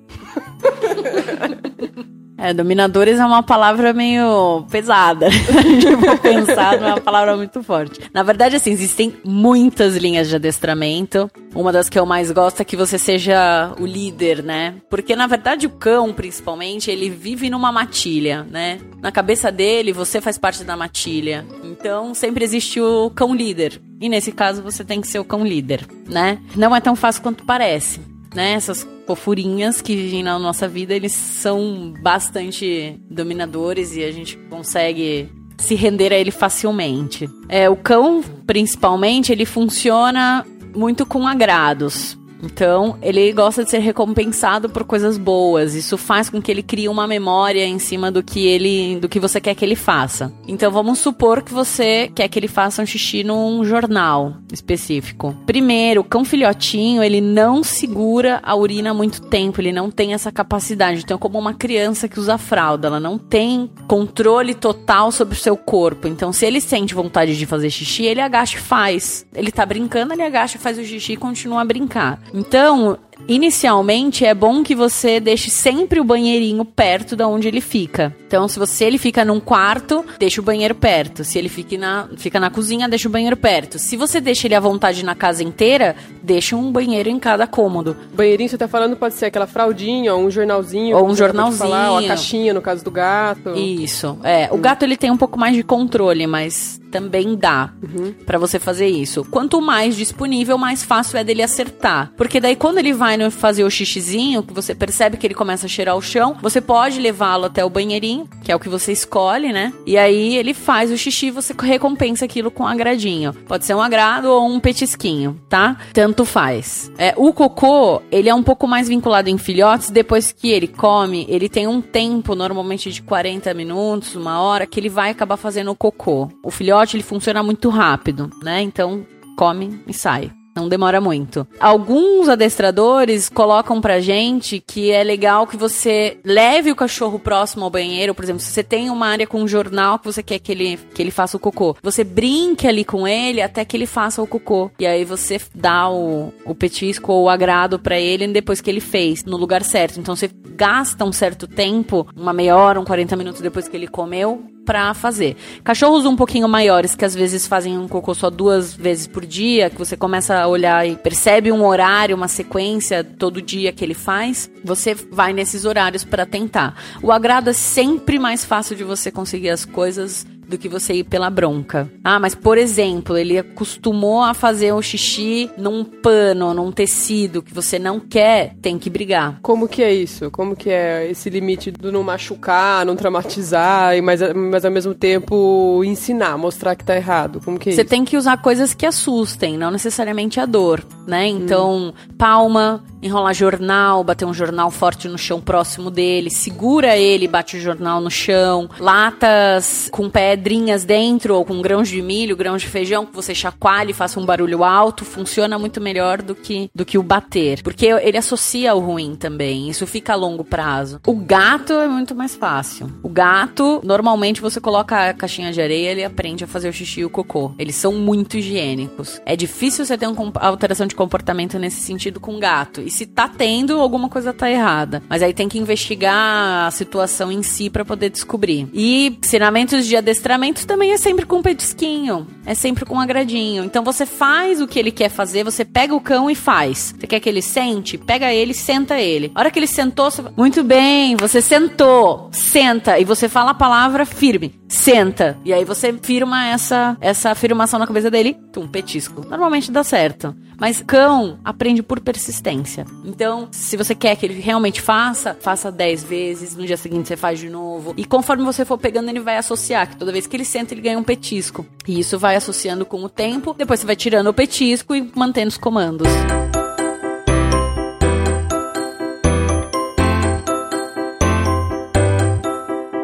É, 2.38 2.54
dominadores 2.54 3.20
é 3.20 3.26
uma 3.26 3.44
palavra 3.44 3.94
meio 3.94 4.66
pesada. 4.70 5.30
tipo, 5.80 6.18
pensar 6.20 6.80
numa 6.80 7.00
palavra 7.00 7.38
muito 7.38 7.62
forte. 7.64 8.02
Na 8.14 8.24
verdade, 8.24 8.56
assim, 8.56 8.72
existem 8.72 9.14
muitas 9.24 9.96
linhas 9.96 10.28
de 10.28 10.36
adestramento. 10.36 11.30
Uma 11.56 11.72
das 11.72 11.90
que 11.90 11.98
eu 11.98 12.06
mais 12.06 12.32
gosto 12.32 12.62
é 12.62 12.66
que 12.66 12.76
você 12.76 12.98
seja 12.98 13.74
o 13.80 13.86
líder, 13.86 14.44
né? 14.44 14.76
Porque, 14.90 15.16
na 15.16 15.28
verdade, 15.28 15.68
o 15.68 15.70
cão, 15.70 16.12
principalmente, 16.12 16.90
ele 16.90 17.10
vive 17.10 17.50
numa 17.50 17.72
matilha, 17.72 18.46
né? 18.50 18.80
Na 19.00 19.12
cabeça 19.12 19.52
dele, 19.52 19.94
você 19.94 20.20
faz 20.20 20.38
parte 20.38 20.64
da 20.64 20.76
matilha. 20.76 21.46
Então, 21.64 22.14
sempre 22.14 22.44
existe 22.44 22.82
o 22.82 23.12
cão 23.12 23.34
líder. 23.34 23.80
E 24.02 24.10
nesse 24.10 24.32
caso, 24.32 24.62
você 24.62 24.84
tem 24.84 25.00
que 25.00 25.08
ser 25.08 25.20
o 25.20 25.26
cão 25.26 25.46
líder, 25.46 25.86
né? 26.10 26.40
Não 26.56 26.76
é 26.76 26.82
tão 26.82 26.96
fácil 26.96 27.22
quanto 27.22 27.46
parece 27.46 28.13
né? 28.34 28.54
Essas 28.54 28.88
fofurinhas 29.06 29.82
que 29.82 29.96
vêm 29.96 30.24
na 30.24 30.38
nossa 30.40 30.68
vida, 30.68 30.94
eles 30.94 31.14
são 31.14 31.94
bastante 32.02 33.00
dominadores 33.10 33.96
e 33.96 34.04
a 34.04 34.12
gente 34.12 34.38
consegue 34.50 35.30
se 35.58 35.76
render 35.76 36.12
a 36.12 36.18
ele 36.18 36.32
facilmente. 36.32 37.30
É, 37.48 37.70
o 37.70 37.76
cão, 37.76 38.24
principalmente, 38.46 39.32
ele 39.32 39.46
funciona 39.46 40.46
muito 40.76 41.06
com 41.06 41.28
agrados. 41.28 42.18
Então, 42.44 42.98
ele 43.02 43.32
gosta 43.32 43.64
de 43.64 43.72
ser 43.72 43.80
recompensado 43.80 44.70
por 44.70 44.84
coisas 44.84 45.18
boas. 45.18 45.74
Isso 45.76 45.98
faz 45.98 46.30
com 46.30 46.42
que 46.42 46.52
ele 46.52 46.62
crie 46.62 46.90
uma 46.90 47.08
memória 47.08 47.66
em 47.66 47.80
cima 47.80 48.12
do 48.12 48.22
que 48.22 48.46
ele, 48.46 48.98
do 49.00 49.08
que 49.08 49.20
você 49.20 49.40
quer 49.40 49.56
que 49.56 49.64
ele 49.64 49.76
faça. 49.76 50.32
Então, 50.48 50.72
vamos 50.72 51.00
supor 51.00 51.42
que 51.42 51.54
você 51.54 52.12
quer 52.14 52.28
que 52.28 52.38
ele 52.38 52.48
faça 52.48 52.82
um 52.82 52.86
xixi 52.86 53.24
num 53.24 53.64
jornal 53.64 54.36
específico. 54.52 55.36
Primeiro, 55.46 56.02
o 56.02 56.04
cão 56.04 56.26
filhotinho, 56.26 57.02
ele 57.02 57.22
não 57.22 57.64
segura 57.64 58.40
a 58.44 58.56
urina 58.56 58.92
há 58.92 58.94
muito 58.94 59.22
tempo, 59.22 59.62
ele 59.62 59.72
não 59.72 59.90
tem 59.90 60.14
essa 60.14 60.32
capacidade. 60.32 61.02
Então, 61.02 61.16
é 61.16 61.20
como 61.20 61.40
uma 61.40 61.54
criança 61.54 62.08
que 62.10 62.20
usa 62.20 62.38
fralda, 62.38 62.88
ela 62.88 63.00
não 63.00 63.18
tem 63.18 63.70
controle 63.88 64.54
total 64.54 65.12
sobre 65.12 65.36
o 65.36 65.40
seu 65.40 65.56
corpo. 65.56 66.08
Então, 66.08 66.34
se 66.34 66.46
ele 66.46 66.60
sente 66.60 66.94
vontade 66.94 67.38
de 67.38 67.46
fazer 67.46 67.70
xixi, 67.70 68.04
ele 68.04 68.20
agacha 68.20 68.58
e 68.58 68.62
faz. 68.62 69.26
Ele 69.34 69.52
tá 69.52 69.66
brincando, 69.66 70.14
ele 70.14 70.24
agacha, 70.24 70.60
faz 70.60 70.78
o 70.78 70.84
xixi 70.84 71.14
e 71.14 71.18
continua 71.18 71.62
a 71.62 71.66
brincar. 71.66 72.20
Então, 72.34 72.98
Inicialmente 73.28 74.26
é 74.26 74.34
bom 74.34 74.64
que 74.64 74.76
você 74.76 75.20
deixe 75.20 75.50
sempre 75.50 76.00
o 76.00 76.04
banheirinho 76.04 76.66
perto 76.66 77.16
da 77.16 77.28
onde 77.28 77.48
ele 77.48 77.62
fica. 77.62 78.16
Então, 78.28 78.48
se 78.48 78.60
você 78.60 78.86
ele 78.86 78.98
fica 78.98 79.24
num 79.24 79.40
quarto, 79.40 80.04
deixa 80.20 80.42
o 80.42 80.44
banheiro 80.44 80.76
perto. 80.76 81.24
Se 81.24 81.38
ele 81.38 81.50
fica 81.50 81.78
na, 81.78 82.10
fica 82.18 82.40
na 82.40 82.50
cozinha, 82.50 82.90
deixa 82.90 83.08
o 83.08 83.12
banheiro 83.12 83.38
perto. 83.38 83.80
Se 83.80 83.96
você 83.96 84.20
deixa 84.20 84.48
ele 84.48 84.56
à 84.56 84.60
vontade 84.60 85.06
na 85.06 85.16
casa 85.16 85.44
inteira, 85.44 85.96
deixa 86.22 86.56
um 86.56 86.72
banheiro 86.72 87.10
em 87.10 87.20
cada 87.20 87.48
cômodo. 87.48 87.96
Banheirinho, 88.14 88.50
você 88.50 88.58
tá 88.58 88.68
falando, 88.68 88.96
pode 88.98 89.14
ser 89.14 89.28
aquela 89.28 89.48
fraldinha, 89.48 90.14
ou 90.14 90.24
um 90.24 90.32
jornalzinho. 90.32 90.98
Ou 90.98 91.08
um 91.08 91.16
jornalzinho. 91.16 91.60
Falar, 91.60 91.92
ou 91.92 91.98
a 92.00 92.08
caixinha, 92.08 92.54
no 92.54 92.62
caso 92.62 92.84
do 92.84 92.92
gato. 92.92 93.52
Isso. 93.56 94.18
É, 94.24 94.50
o 94.52 94.58
gato 94.58 94.84
ele 94.84 94.98
tem 94.98 95.12
um 95.12 95.18
pouco 95.18 95.40
mais 95.40 95.56
de 95.56 95.64
controle, 95.64 96.26
mas 96.28 96.82
também 96.94 97.36
dá 97.36 97.72
uhum. 97.82 98.14
para 98.24 98.38
você 98.38 98.60
fazer 98.60 98.88
isso. 98.88 99.26
Quanto 99.32 99.60
mais 99.60 99.96
disponível, 99.96 100.60
mais 100.60 100.84
fácil 100.84 101.18
é 101.18 101.24
dele 101.24 101.42
acertar. 101.42 102.12
Porque 102.16 102.40
daí 102.40 102.56
quando 102.56 102.78
ele 102.78 102.94
vai 102.94 103.13
fazer 103.32 103.64
o 103.64 103.70
xixizinho, 103.70 104.44
que 104.44 104.54
você 104.54 104.76
percebe 104.76 105.18
que 105.18 105.26
ele 105.28 105.34
começa 105.34 105.66
a 105.66 105.70
cheirar 105.70 105.96
o 105.96 106.02
chão, 106.02 106.36
você 106.42 106.62
pode 106.62 107.00
levá-lo 107.00 107.46
até 107.46 107.64
o 107.64 107.70
banheirinho, 107.70 108.28
que 108.44 108.52
é 108.52 108.56
o 108.56 108.60
que 108.60 108.70
você 108.70 108.92
escolhe, 108.92 109.52
né? 109.52 109.74
E 109.86 109.98
aí 109.98 110.36
ele 110.36 110.54
faz 110.54 110.92
o 110.92 110.98
xixi 110.98 111.28
e 111.28 111.32
você 111.32 111.54
recompensa 111.60 112.26
aquilo 112.26 112.52
com 112.52 112.64
um 112.64 112.68
agradinho. 112.68 113.34
Pode 113.34 113.66
ser 113.66 113.74
um 113.74 113.82
agrado 113.82 114.26
ou 114.26 114.48
um 114.48 114.60
petisquinho, 114.60 115.40
tá? 115.50 115.78
Tanto 115.94 116.26
faz. 116.26 116.92
É, 116.98 117.14
o 117.18 117.34
cocô, 117.34 118.02
ele 118.12 118.30
é 118.30 118.36
um 118.36 118.44
pouco 118.44 118.68
mais 118.68 118.88
vinculado 118.88 119.30
em 119.30 119.38
filhotes, 119.38 119.90
depois 119.90 120.32
que 120.32 120.52
ele 120.52 120.68
come, 120.68 121.26
ele 121.30 121.50
tem 121.50 121.68
um 121.68 121.82
tempo, 121.82 122.36
normalmente 122.36 122.92
de 122.92 123.02
40 123.02 123.54
minutos, 123.54 124.16
uma 124.16 124.42
hora, 124.42 124.66
que 124.66 124.80
ele 124.80 124.90
vai 124.90 125.10
acabar 125.10 125.38
fazendo 125.38 125.72
o 125.72 125.76
cocô. 125.76 126.30
O 126.44 126.52
filhote, 126.52 126.96
ele 126.96 127.04
funciona 127.04 127.44
muito 127.44 127.70
rápido, 127.70 128.30
né? 128.42 128.62
Então, 128.62 129.06
come 129.38 129.82
e 129.88 129.94
sai. 129.94 130.32
Não 130.56 130.70
demora 130.70 131.02
muito. 131.02 131.48
Alguns 131.60 132.30
adestradores 132.30 133.28
colocam 133.30 133.82
pra 133.82 134.00
gente 134.00 134.60
que 134.60 134.92
é 134.92 135.04
legal 135.04 135.48
que 135.48 135.58
você 135.58 136.18
leve 136.24 136.72
o 136.72 136.76
cachorro 136.76 137.18
próximo 137.18 137.64
ao 137.64 137.70
banheiro. 137.70 138.14
Por 138.14 138.24
exemplo, 138.24 138.42
se 138.42 138.52
você 138.52 138.64
tem 138.64 138.90
uma 138.90 139.08
área 139.08 139.26
com 139.26 139.42
um 139.42 139.48
jornal 139.48 139.98
que 139.98 140.06
você 140.06 140.22
quer 140.22 140.40
que 140.40 140.52
ele, 140.52 140.78
que 140.94 141.02
ele 141.02 141.12
faça 141.12 141.38
o 141.38 141.40
cocô, 141.40 141.76
você 141.82 142.04
brinque 142.04 142.68
ali 142.68 142.86
com 142.86 143.08
ele 143.08 143.42
até 143.42 143.66
que 143.66 143.76
ele 143.76 143.88
faça 143.88 144.22
o 144.22 144.28
cocô. 144.28 144.70
E 144.80 144.86
aí 144.86 145.04
você 145.04 145.42
dá 145.56 145.90
o, 145.90 146.32
o 146.46 146.54
petisco 146.54 147.12
ou 147.12 147.24
o 147.24 147.30
agrado 147.30 147.80
para 147.80 148.00
ele 148.00 148.28
depois 148.28 148.62
que 148.62 148.70
ele 148.70 148.80
fez, 148.80 149.24
no 149.24 149.38
lugar 149.38 149.64
certo. 149.64 150.00
Então 150.00 150.16
você 150.16 150.30
gasta 150.56 151.04
um 151.04 151.12
certo 151.12 151.48
tempo, 151.48 152.08
uma 152.16 152.32
meia 152.32 152.56
hora, 152.56 152.80
um 152.80 152.86
40 152.86 153.16
minutos 153.16 153.42
depois 153.42 153.68
que 153.68 153.76
ele 153.76 153.88
comeu, 153.88 154.44
para 154.66 154.94
fazer. 154.94 155.36
Cachorros 155.64 156.06
um 156.06 156.16
pouquinho 156.16 156.48
maiores, 156.48 156.96
que 156.96 157.06
às 157.06 157.14
vezes 157.14 157.48
fazem 157.48 157.78
um 157.78 157.88
cocô 157.88 158.14
só 158.14 158.30
duas 158.30 158.74
vezes 158.74 159.08
por 159.08 159.26
dia, 159.26 159.70
que 159.70 159.78
você 159.78 159.96
começa 159.96 160.40
a 160.40 160.48
olhar 160.48 160.88
e 160.88 160.96
percebe 160.96 161.52
um 161.52 161.66
horário, 161.66 162.16
uma 162.16 162.28
sequência 162.28 163.04
todo 163.04 163.42
dia 163.42 163.72
que 163.72 163.84
ele 163.84 163.94
faz, 163.94 164.50
você 164.64 164.94
vai 164.94 165.34
nesses 165.34 165.66
horários 165.66 166.04
para 166.04 166.26
tentar. 166.26 166.76
O 167.02 167.12
agrado 167.12 167.50
é 167.50 167.54
sempre 167.54 168.18
mais 168.18 168.46
fácil 168.46 168.76
de 168.76 168.84
você 168.84 169.12
conseguir 169.12 169.50
as 169.50 169.66
coisas 169.66 170.26
do 170.48 170.58
que 170.58 170.70
você 170.70 170.94
ir 170.94 171.04
pela 171.04 171.30
bronca. 171.30 171.90
Ah, 172.04 172.20
mas 172.20 172.36
por 172.36 172.58
exemplo, 172.58 173.18
ele 173.18 173.38
acostumou 173.38 174.22
a 174.22 174.34
fazer 174.34 174.74
o 174.74 174.82
xixi 174.82 175.50
num 175.58 175.84
pano, 175.84 176.54
num 176.54 176.72
tecido 176.72 177.42
que 177.42 177.54
você 177.54 177.80
não 177.80 178.00
quer, 178.00 178.56
tem 178.62 178.78
que 178.78 178.90
brigar. 178.90 179.40
Como 179.42 179.68
que 179.68 179.82
é 179.82 179.94
isso? 179.94 180.30
Como 180.32 180.56
que 180.56 180.70
é 180.70 181.10
esse 181.10 181.30
limite 181.30 181.72
do 181.72 181.92
não 181.92 182.04
machucar, 182.04 182.86
não 182.86 182.96
traumatizar, 182.96 184.02
mas, 184.02 184.22
mas 184.34 184.66
ao 184.66 184.72
mesmo 184.72 184.94
tempo 184.94 185.82
ensinar, 185.84 186.38
mostrar 186.38 186.76
que 186.76 186.84
tá 186.84 186.96
errado? 186.96 187.42
Como 187.44 187.60
que 187.60 187.70
é 187.70 187.74
Você 187.74 187.82
isso? 187.82 187.90
tem 187.90 188.06
que 188.06 188.18
usar 188.18 188.38
coisas 188.38 188.74
que 188.74 188.86
assustem, 188.86 189.58
não 189.58 189.72
necessariamente 189.72 190.40
a 190.40 190.46
dor, 190.46 190.84
né? 191.08 191.28
Então, 191.28 191.88
hum. 191.88 191.94
palma, 192.18 192.84
enrolar 193.02 193.34
jornal, 193.34 194.04
bater 194.04 194.26
um 194.26 194.34
jornal 194.34 194.72
forte 194.72 195.08
no 195.08 195.18
chão 195.18 195.42
próximo 195.42 195.92
dele, 195.92 196.30
segura 196.30 196.98
ele, 196.98 197.28
bate 197.28 197.58
o 197.58 197.62
jornal 197.62 198.00
no 198.00 198.10
chão, 198.10 198.70
latas 198.80 199.90
com 199.92 200.10
pedrinhas 200.34 200.84
dentro 200.84 201.36
ou 201.36 201.46
com 201.46 201.62
grãos 201.62 201.88
de 201.88 202.02
milho, 202.02 202.36
grãos 202.36 202.64
de 202.64 202.68
feijão 202.68 203.06
que 203.06 203.16
você 203.16 203.36
chacoalhe 203.36 203.92
e 203.92 203.94
faça 203.94 204.20
um 204.20 204.26
barulho 204.26 204.64
alto, 204.64 205.06
funciona 205.06 205.60
muito 205.60 205.80
melhor 205.80 206.24
do 206.24 206.34
que 206.34 206.72
do 206.74 206.84
que 206.84 206.98
o 206.98 207.04
bater, 207.04 207.62
porque 207.62 207.86
ele 207.86 208.18
associa 208.18 208.74
o 208.74 208.80
ruim 208.80 209.14
também. 209.16 209.70
Isso 209.70 209.86
fica 209.86 210.14
a 210.14 210.16
longo 210.16 210.44
prazo. 210.44 211.00
O 211.06 211.14
gato 211.14 211.74
é 211.74 211.88
muito 211.88 212.16
mais 212.16 212.36
fácil. 212.36 212.92
O 213.04 213.10
gato, 213.10 213.80
normalmente 213.84 214.42
você 214.42 214.60
coloca 214.60 215.10
a 215.10 215.14
caixinha 215.14 215.52
de 215.52 215.62
areia, 215.62 215.92
ele 215.92 216.04
aprende 216.04 216.44
a 216.44 216.48
fazer 216.48 216.70
o 216.70 216.74
xixi 216.74 217.02
e 217.02 217.06
o 217.06 217.12
cocô. 217.12 217.54
Eles 217.60 217.76
são 217.76 217.94
muito 217.94 218.36
higiênicos. 218.36 219.22
É 219.28 219.36
difícil 219.36 219.86
você 219.86 219.96
ter 219.96 220.08
uma 220.08 220.32
alteração 220.36 220.88
de 220.88 220.96
comportamento 220.96 221.60
nesse 221.60 221.82
sentido 221.82 222.20
com 222.20 222.40
gato. 222.40 222.82
E 222.82 222.90
se 222.90 223.06
tá 223.06 223.28
tendo, 223.28 223.80
alguma 223.80 224.10
coisa 224.10 224.34
tá 224.34 224.50
errada. 224.50 225.04
Mas 225.08 225.22
aí 225.22 225.34
tem 225.34 225.48
que 225.48 225.60
investigar 225.60 226.66
a 226.66 226.72
situação 226.72 227.32
em 227.32 227.44
si 227.44 227.70
para 227.70 227.86
poder 227.86 228.10
descobrir. 228.10 228.68
E 228.74 229.20
ensinamentos 229.24 229.86
de 229.86 229.96
adestramento 229.96 230.23
também 230.66 230.94
é 230.94 230.98
sempre 230.98 231.26
com 231.26 231.42
petisquinho, 231.42 232.26
é 232.46 232.54
sempre 232.54 232.86
com 232.86 233.00
agradinho. 233.00 233.64
Então 233.64 233.84
você 233.84 234.06
faz 234.06 234.62
o 234.62 234.68
que 234.68 234.80
ele 234.80 234.92
quer 234.92 235.10
fazer, 235.10 235.44
você 235.44 235.64
pega 235.66 235.96
o 235.96 236.02
cão 236.02 236.30
e 236.30 236.36
faz. 236.36 236.94
Você 236.98 237.08
quer 237.08 237.20
que 237.20 237.30
ele 237.30 237.42
sente? 237.42 237.98
Pega 237.98 238.34
ele, 238.34 238.54
senta 238.54 239.00
ele. 239.00 239.32
A 239.34 239.40
hora 239.40 239.52
que 239.52 239.60
ele 239.60 239.68
sentou, 239.68 240.10
você... 240.10 240.24
muito 240.36 240.64
bem, 240.64 241.16
você 241.16 241.42
sentou, 241.42 242.30
senta 242.32 243.00
e 243.00 243.06
você 243.06 243.30
fala 243.30 243.52
a 243.52 243.56
palavra 243.56 244.06
firme, 244.06 244.60
senta. 244.68 245.38
E 245.46 245.54
aí 245.54 245.64
você 245.64 245.94
firma 246.02 246.48
essa 246.48 246.98
essa 247.00 247.32
afirmação 247.32 247.80
na 247.80 247.88
cabeça 247.88 248.10
dele, 248.10 248.38
um 248.58 248.68
petisco. 248.68 249.26
Normalmente 249.28 249.72
dá 249.72 249.84
certo. 249.84 250.36
Mas 250.60 250.82
cão 250.82 251.40
aprende 251.44 251.84
por 251.84 252.00
persistência. 252.00 252.86
Então, 253.04 253.50
se 253.52 253.76
você 253.76 253.94
quer 253.94 254.16
que 254.16 254.26
ele 254.26 254.40
realmente 254.40 254.82
faça, 254.82 255.38
faça 255.40 255.72
10 255.72 256.04
vezes, 256.04 256.56
no 256.56 256.66
dia 256.66 256.78
seguinte 256.78 257.08
você 257.08 257.18
faz 257.18 257.40
de 257.40 257.50
novo. 257.50 257.94
E 257.98 258.06
conforme 258.06 258.44
você 258.44 258.64
for 258.64 258.78
pegando, 258.78 259.10
ele 259.10 259.20
vai 259.20 259.38
associar, 259.38 259.90
que 259.90 259.98
toda 259.98 260.12
vez 260.12 260.28
que 260.28 260.36
ele 260.36 260.46
senta, 260.46 260.74
ele 260.74 260.82
ganha 260.82 260.98
um 260.98 261.04
petisco. 261.04 261.66
E 261.88 262.00
isso 262.00 262.18
vai 262.18 262.33
associando 262.36 262.86
com 262.86 263.04
o 263.04 263.10
tempo, 263.10 263.54
depois 263.54 263.80
você 263.80 263.86
vai 263.86 263.96
tirando 263.96 264.28
o 264.28 264.34
petisco 264.34 264.96
e 264.96 265.12
mantendo 265.16 265.50
os 265.50 265.58
comandos. 265.58 266.08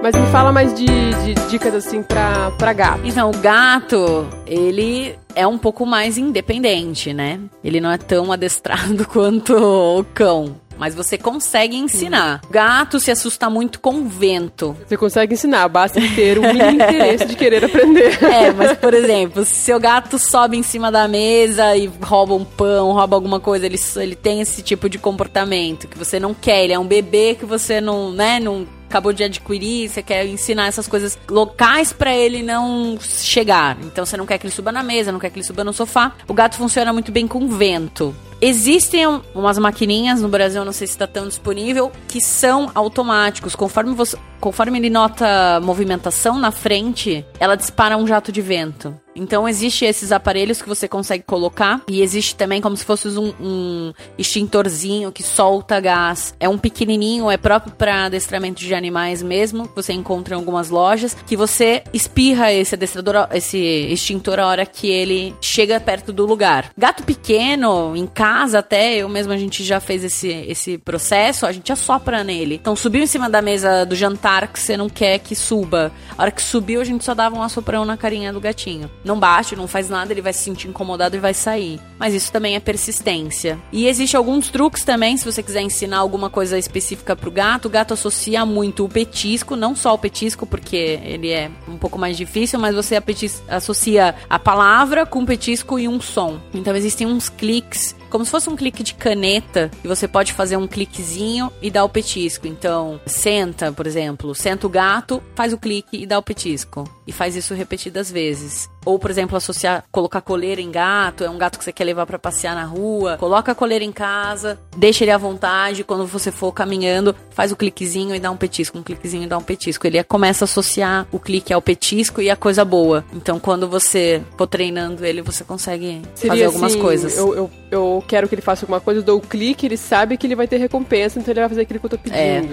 Mas 0.01 0.15
me 0.15 0.25
fala 0.31 0.51
mais 0.51 0.73
de, 0.73 0.85
de, 0.85 1.35
dicas 1.49 1.75
assim 1.75 2.01
pra, 2.01 2.49
pra 2.51 2.73
gato. 2.73 3.01
Então, 3.03 3.29
o 3.29 3.37
gato, 3.37 4.27
ele 4.47 5.15
é 5.35 5.45
um 5.45 5.57
pouco 5.57 5.85
mais 5.85 6.17
independente, 6.17 7.13
né? 7.13 7.39
Ele 7.63 7.79
não 7.79 7.91
é 7.91 7.97
tão 7.97 8.31
adestrado 8.31 9.05
quanto 9.11 9.55
o 9.55 10.03
cão. 10.05 10.55
Mas 10.79 10.95
você 10.95 11.17
consegue 11.17 11.75
ensinar. 11.75 12.41
Gato 12.49 12.99
se 12.99 13.11
assusta 13.11 13.49
muito 13.49 13.81
com 13.81 14.07
vento. 14.07 14.75
Você 14.87 14.95
consegue 14.95 15.33
ensinar, 15.33 15.67
basta 15.67 15.99
ter 16.15 16.39
o 16.39 16.41
mínimo 16.41 16.71
interesse 16.71 17.25
de 17.25 17.35
querer 17.35 17.65
aprender. 17.65 18.17
É, 18.29 18.51
mas 18.51 18.77
por 18.77 18.93
exemplo, 18.93 19.43
se 19.43 19.55
seu 19.55 19.79
gato 19.79 20.17
sobe 20.17 20.55
em 20.55 20.63
cima 20.63 20.91
da 20.91 21.07
mesa 21.07 21.75
e 21.75 21.87
rouba 22.01 22.35
um 22.35 22.45
pão, 22.45 22.93
rouba 22.93 23.15
alguma 23.15 23.39
coisa, 23.39 23.65
ele, 23.65 23.79
ele 23.97 24.15
tem 24.15 24.39
esse 24.39 24.61
tipo 24.61 24.87
de 24.87 24.97
comportamento 24.97 25.87
que 25.87 25.97
você 25.97 26.19
não 26.19 26.33
quer. 26.33 26.63
Ele 26.63 26.73
é 26.73 26.79
um 26.79 26.85
bebê 26.85 27.35
que 27.35 27.45
você 27.45 27.81
não, 27.81 28.11
né, 28.11 28.39
não 28.39 28.67
acabou 28.87 29.11
de 29.11 29.23
adquirir, 29.23 29.89
você 29.89 30.01
quer 30.01 30.25
ensinar 30.25 30.67
essas 30.67 30.87
coisas 30.87 31.17
locais 31.29 31.91
para 31.91 32.15
ele 32.15 32.41
não 32.41 32.97
chegar. 33.01 33.77
Então 33.83 34.05
você 34.05 34.15
não 34.15 34.25
quer 34.25 34.37
que 34.37 34.45
ele 34.47 34.53
suba 34.53 34.71
na 34.71 34.83
mesa, 34.83 35.11
não 35.11 35.19
quer 35.19 35.29
que 35.29 35.39
ele 35.39 35.45
suba 35.45 35.63
no 35.63 35.73
sofá. 35.73 36.13
O 36.27 36.33
gato 36.33 36.55
funciona 36.55 36.93
muito 36.93 37.11
bem 37.11 37.27
com 37.27 37.47
vento. 37.47 38.15
Existem 38.41 39.05
umas 39.35 39.57
maquininhas 39.57 40.21
no 40.21 40.29
Brasil, 40.29 40.63
não 40.63 40.71
sei 40.71 40.87
se 40.87 40.93
está 40.93 41.05
tão 41.05 41.27
disponível, 41.27 41.91
que 42.07 42.21
são 42.21 42.71
automáticos. 42.73 43.55
Conforme 43.55 43.93
você. 43.93 44.17
conforme 44.39 44.79
ele 44.79 44.89
nota 44.89 45.59
movimentação 45.61 46.39
na 46.39 46.49
frente, 46.49 47.25
ela 47.39 47.55
dispara 47.55 47.97
um 47.97 48.07
jato 48.07 48.31
de 48.31 48.41
vento. 48.41 48.95
Então 49.13 49.49
existe 49.49 49.83
esses 49.83 50.13
aparelhos 50.13 50.61
que 50.61 50.69
você 50.69 50.87
consegue 50.87 51.25
colocar 51.25 51.81
e 51.89 52.01
existe 52.01 52.35
também 52.35 52.61
como 52.61 52.77
se 52.77 52.85
fosse 52.85 53.09
um, 53.09 53.33
um 53.41 53.93
extintorzinho 54.17 55.11
que 55.11 55.21
solta 55.21 55.77
gás. 55.81 56.33
É 56.39 56.47
um 56.47 56.57
pequenininho, 56.57 57.29
é 57.29 57.35
próprio 57.35 57.73
para 57.73 58.05
adestramento 58.05 58.61
de 58.61 58.73
animais 58.73 59.21
mesmo. 59.21 59.67
Que 59.67 59.75
você 59.75 59.91
encontra 59.91 60.35
em 60.35 60.37
algumas 60.37 60.69
lojas 60.69 61.17
que 61.27 61.35
você 61.35 61.83
espirra 61.91 62.53
esse 62.53 62.75
adestrador, 62.75 63.27
esse 63.33 63.57
extintor 63.57 64.39
a 64.39 64.47
hora 64.47 64.65
que 64.65 64.89
ele 64.89 65.35
chega 65.41 65.79
perto 65.81 66.13
do 66.13 66.25
lugar. 66.25 66.71
Gato 66.77 67.03
pequeno, 67.03 67.97
em 67.97 68.07
casa 68.07 68.28
até, 68.55 68.97
eu 68.97 69.09
mesmo 69.09 69.33
a 69.33 69.37
gente 69.37 69.63
já 69.63 69.79
fez 69.79 70.03
esse, 70.03 70.29
esse 70.29 70.77
processo, 70.77 71.45
a 71.45 71.51
gente 71.51 71.71
assopra 71.71 72.23
nele. 72.23 72.55
Então 72.55 72.75
subiu 72.75 73.03
em 73.03 73.07
cima 73.07 73.29
da 73.29 73.41
mesa 73.41 73.85
do 73.85 73.95
jantar 73.95 74.47
que 74.47 74.59
você 74.59 74.77
não 74.77 74.89
quer 74.89 75.19
que 75.19 75.35
suba. 75.35 75.91
A 76.17 76.23
hora 76.23 76.31
que 76.31 76.41
subiu, 76.41 76.81
a 76.81 76.83
gente 76.83 77.03
só 77.03 77.13
dava 77.13 77.35
um 77.35 77.43
assoprão 77.43 77.85
na 77.85 77.97
carinha 77.97 78.31
do 78.31 78.39
gatinho 78.39 78.89
não 79.03 79.19
bate, 79.19 79.55
não 79.55 79.67
faz 79.67 79.89
nada, 79.89 80.13
ele 80.13 80.21
vai 80.21 80.33
se 80.33 80.43
sentir 80.43 80.67
incomodado 80.67 81.15
e 81.15 81.19
vai 81.19 81.33
sair. 81.33 81.79
Mas 81.97 82.13
isso 82.13 82.31
também 82.31 82.55
é 82.55 82.59
persistência. 82.59 83.59
E 83.71 83.87
existe 83.87 84.15
alguns 84.15 84.49
truques 84.49 84.83
também, 84.83 85.17
se 85.17 85.25
você 85.25 85.41
quiser 85.41 85.61
ensinar 85.61 85.97
alguma 85.97 86.29
coisa 86.29 86.57
específica 86.57 87.15
pro 87.15 87.31
gato, 87.31 87.65
o 87.65 87.69
gato 87.69 87.93
associa 87.93 88.45
muito 88.45 88.85
o 88.85 88.89
petisco, 88.89 89.55
não 89.55 89.75
só 89.75 89.93
o 89.93 89.97
petisco, 89.97 90.45
porque 90.45 90.99
ele 91.03 91.31
é 91.31 91.49
um 91.67 91.77
pouco 91.77 91.97
mais 91.97 92.17
difícil, 92.17 92.59
mas 92.59 92.75
você 92.75 93.01
associa 93.47 94.15
a 94.29 94.39
palavra 94.39 95.05
com 95.05 95.23
o 95.23 95.25
petisco 95.25 95.79
e 95.79 95.87
um 95.87 95.99
som. 95.99 96.39
Então 96.53 96.75
existem 96.75 97.07
uns 97.07 97.29
cliques 97.29 97.95
como 98.09 98.25
se 98.25 98.31
fosse 98.31 98.49
um 98.49 98.55
clique 98.55 98.83
de 98.83 98.93
caneta 98.93 99.69
e 99.83 99.87
você 99.87 100.07
pode 100.07 100.33
fazer 100.33 100.57
um 100.57 100.67
cliquezinho 100.67 101.51
e 101.61 101.69
dar 101.69 101.83
o 101.83 101.89
petisco. 101.89 102.47
Então, 102.47 102.99
senta, 103.05 103.71
por 103.71 103.85
exemplo, 103.87 104.33
senta 104.35 104.67
o 104.67 104.69
gato, 104.69 105.21
faz 105.35 105.53
o 105.53 105.57
clique 105.57 105.97
e 105.97 106.05
dá 106.05 106.17
o 106.17 106.23
petisco. 106.23 106.83
E 107.09 107.11
faz 107.11 107.35
isso 107.35 107.55
repetidas 107.55 108.11
vezes. 108.11 108.69
Ou, 108.85 108.99
por 108.99 109.09
exemplo, 109.09 109.35
associar, 109.35 109.83
colocar 109.91 110.21
coleira 110.21 110.61
em 110.61 110.69
gato, 110.69 111.23
é 111.23 111.29
um 111.29 111.39
gato 111.39 111.57
que 111.57 111.63
você 111.63 111.71
quer 111.71 111.83
levar 111.83 112.05
para 112.05 112.19
passear 112.19 112.53
na 112.53 112.65
rua, 112.65 113.17
coloca 113.17 113.51
a 113.51 113.55
coleira 113.55 113.83
em 113.83 113.91
casa, 113.91 114.59
deixa 114.77 115.03
ele 115.03 115.09
à 115.09 115.17
vontade, 115.17 115.83
quando 115.83 116.05
você 116.05 116.31
for 116.31 116.51
caminhando, 116.51 117.15
faz 117.31 117.51
o 117.51 117.55
cliquezinho 117.55 118.13
e 118.13 118.19
dá 118.19 118.29
um 118.29 118.37
petisco, 118.37 118.77
um 118.77 118.83
cliquezinho 118.83 119.23
e 119.23 119.27
dá 119.27 119.39
um 119.39 119.41
petisco. 119.41 119.87
Ele 119.87 120.03
começa 120.03 120.43
a 120.43 120.45
associar 120.45 121.07
o 121.11 121.19
clique 121.19 121.51
ao 121.51 121.63
petisco 121.63 122.21
e 122.21 122.29
a 122.29 122.35
coisa 122.35 122.63
boa. 122.63 123.03
Então, 123.11 123.39
quando 123.39 123.67
você 123.67 124.21
for 124.37 124.45
treinando 124.45 125.03
ele, 125.03 125.23
você 125.23 125.43
consegue 125.43 126.03
Seria 126.13 126.33
fazer 126.33 126.45
algumas 126.45 126.73
assim, 126.73 126.81
coisas. 126.81 127.17
Eu, 127.17 127.33
eu, 127.33 127.51
eu 127.71 128.03
quero 128.07 128.29
que 128.29 128.35
ele 128.35 128.41
faça 128.43 128.65
alguma 128.65 128.79
coisa, 128.79 128.99
eu 128.99 129.03
dou 129.03 129.17
o 129.17 129.21
clique, 129.21 129.65
ele 129.65 129.77
sabe 129.77 130.15
que 130.15 130.27
ele 130.27 130.35
vai 130.35 130.47
ter 130.47 130.57
recompensa, 130.57 131.17
então 131.17 131.31
ele 131.31 131.39
vai 131.39 131.49
fazer 131.49 131.61
aquilo 131.61 131.79
que 131.79 131.85
eu 131.87 131.89
tô 131.89 131.97
pedindo. 131.97 132.19
É, 132.19 132.43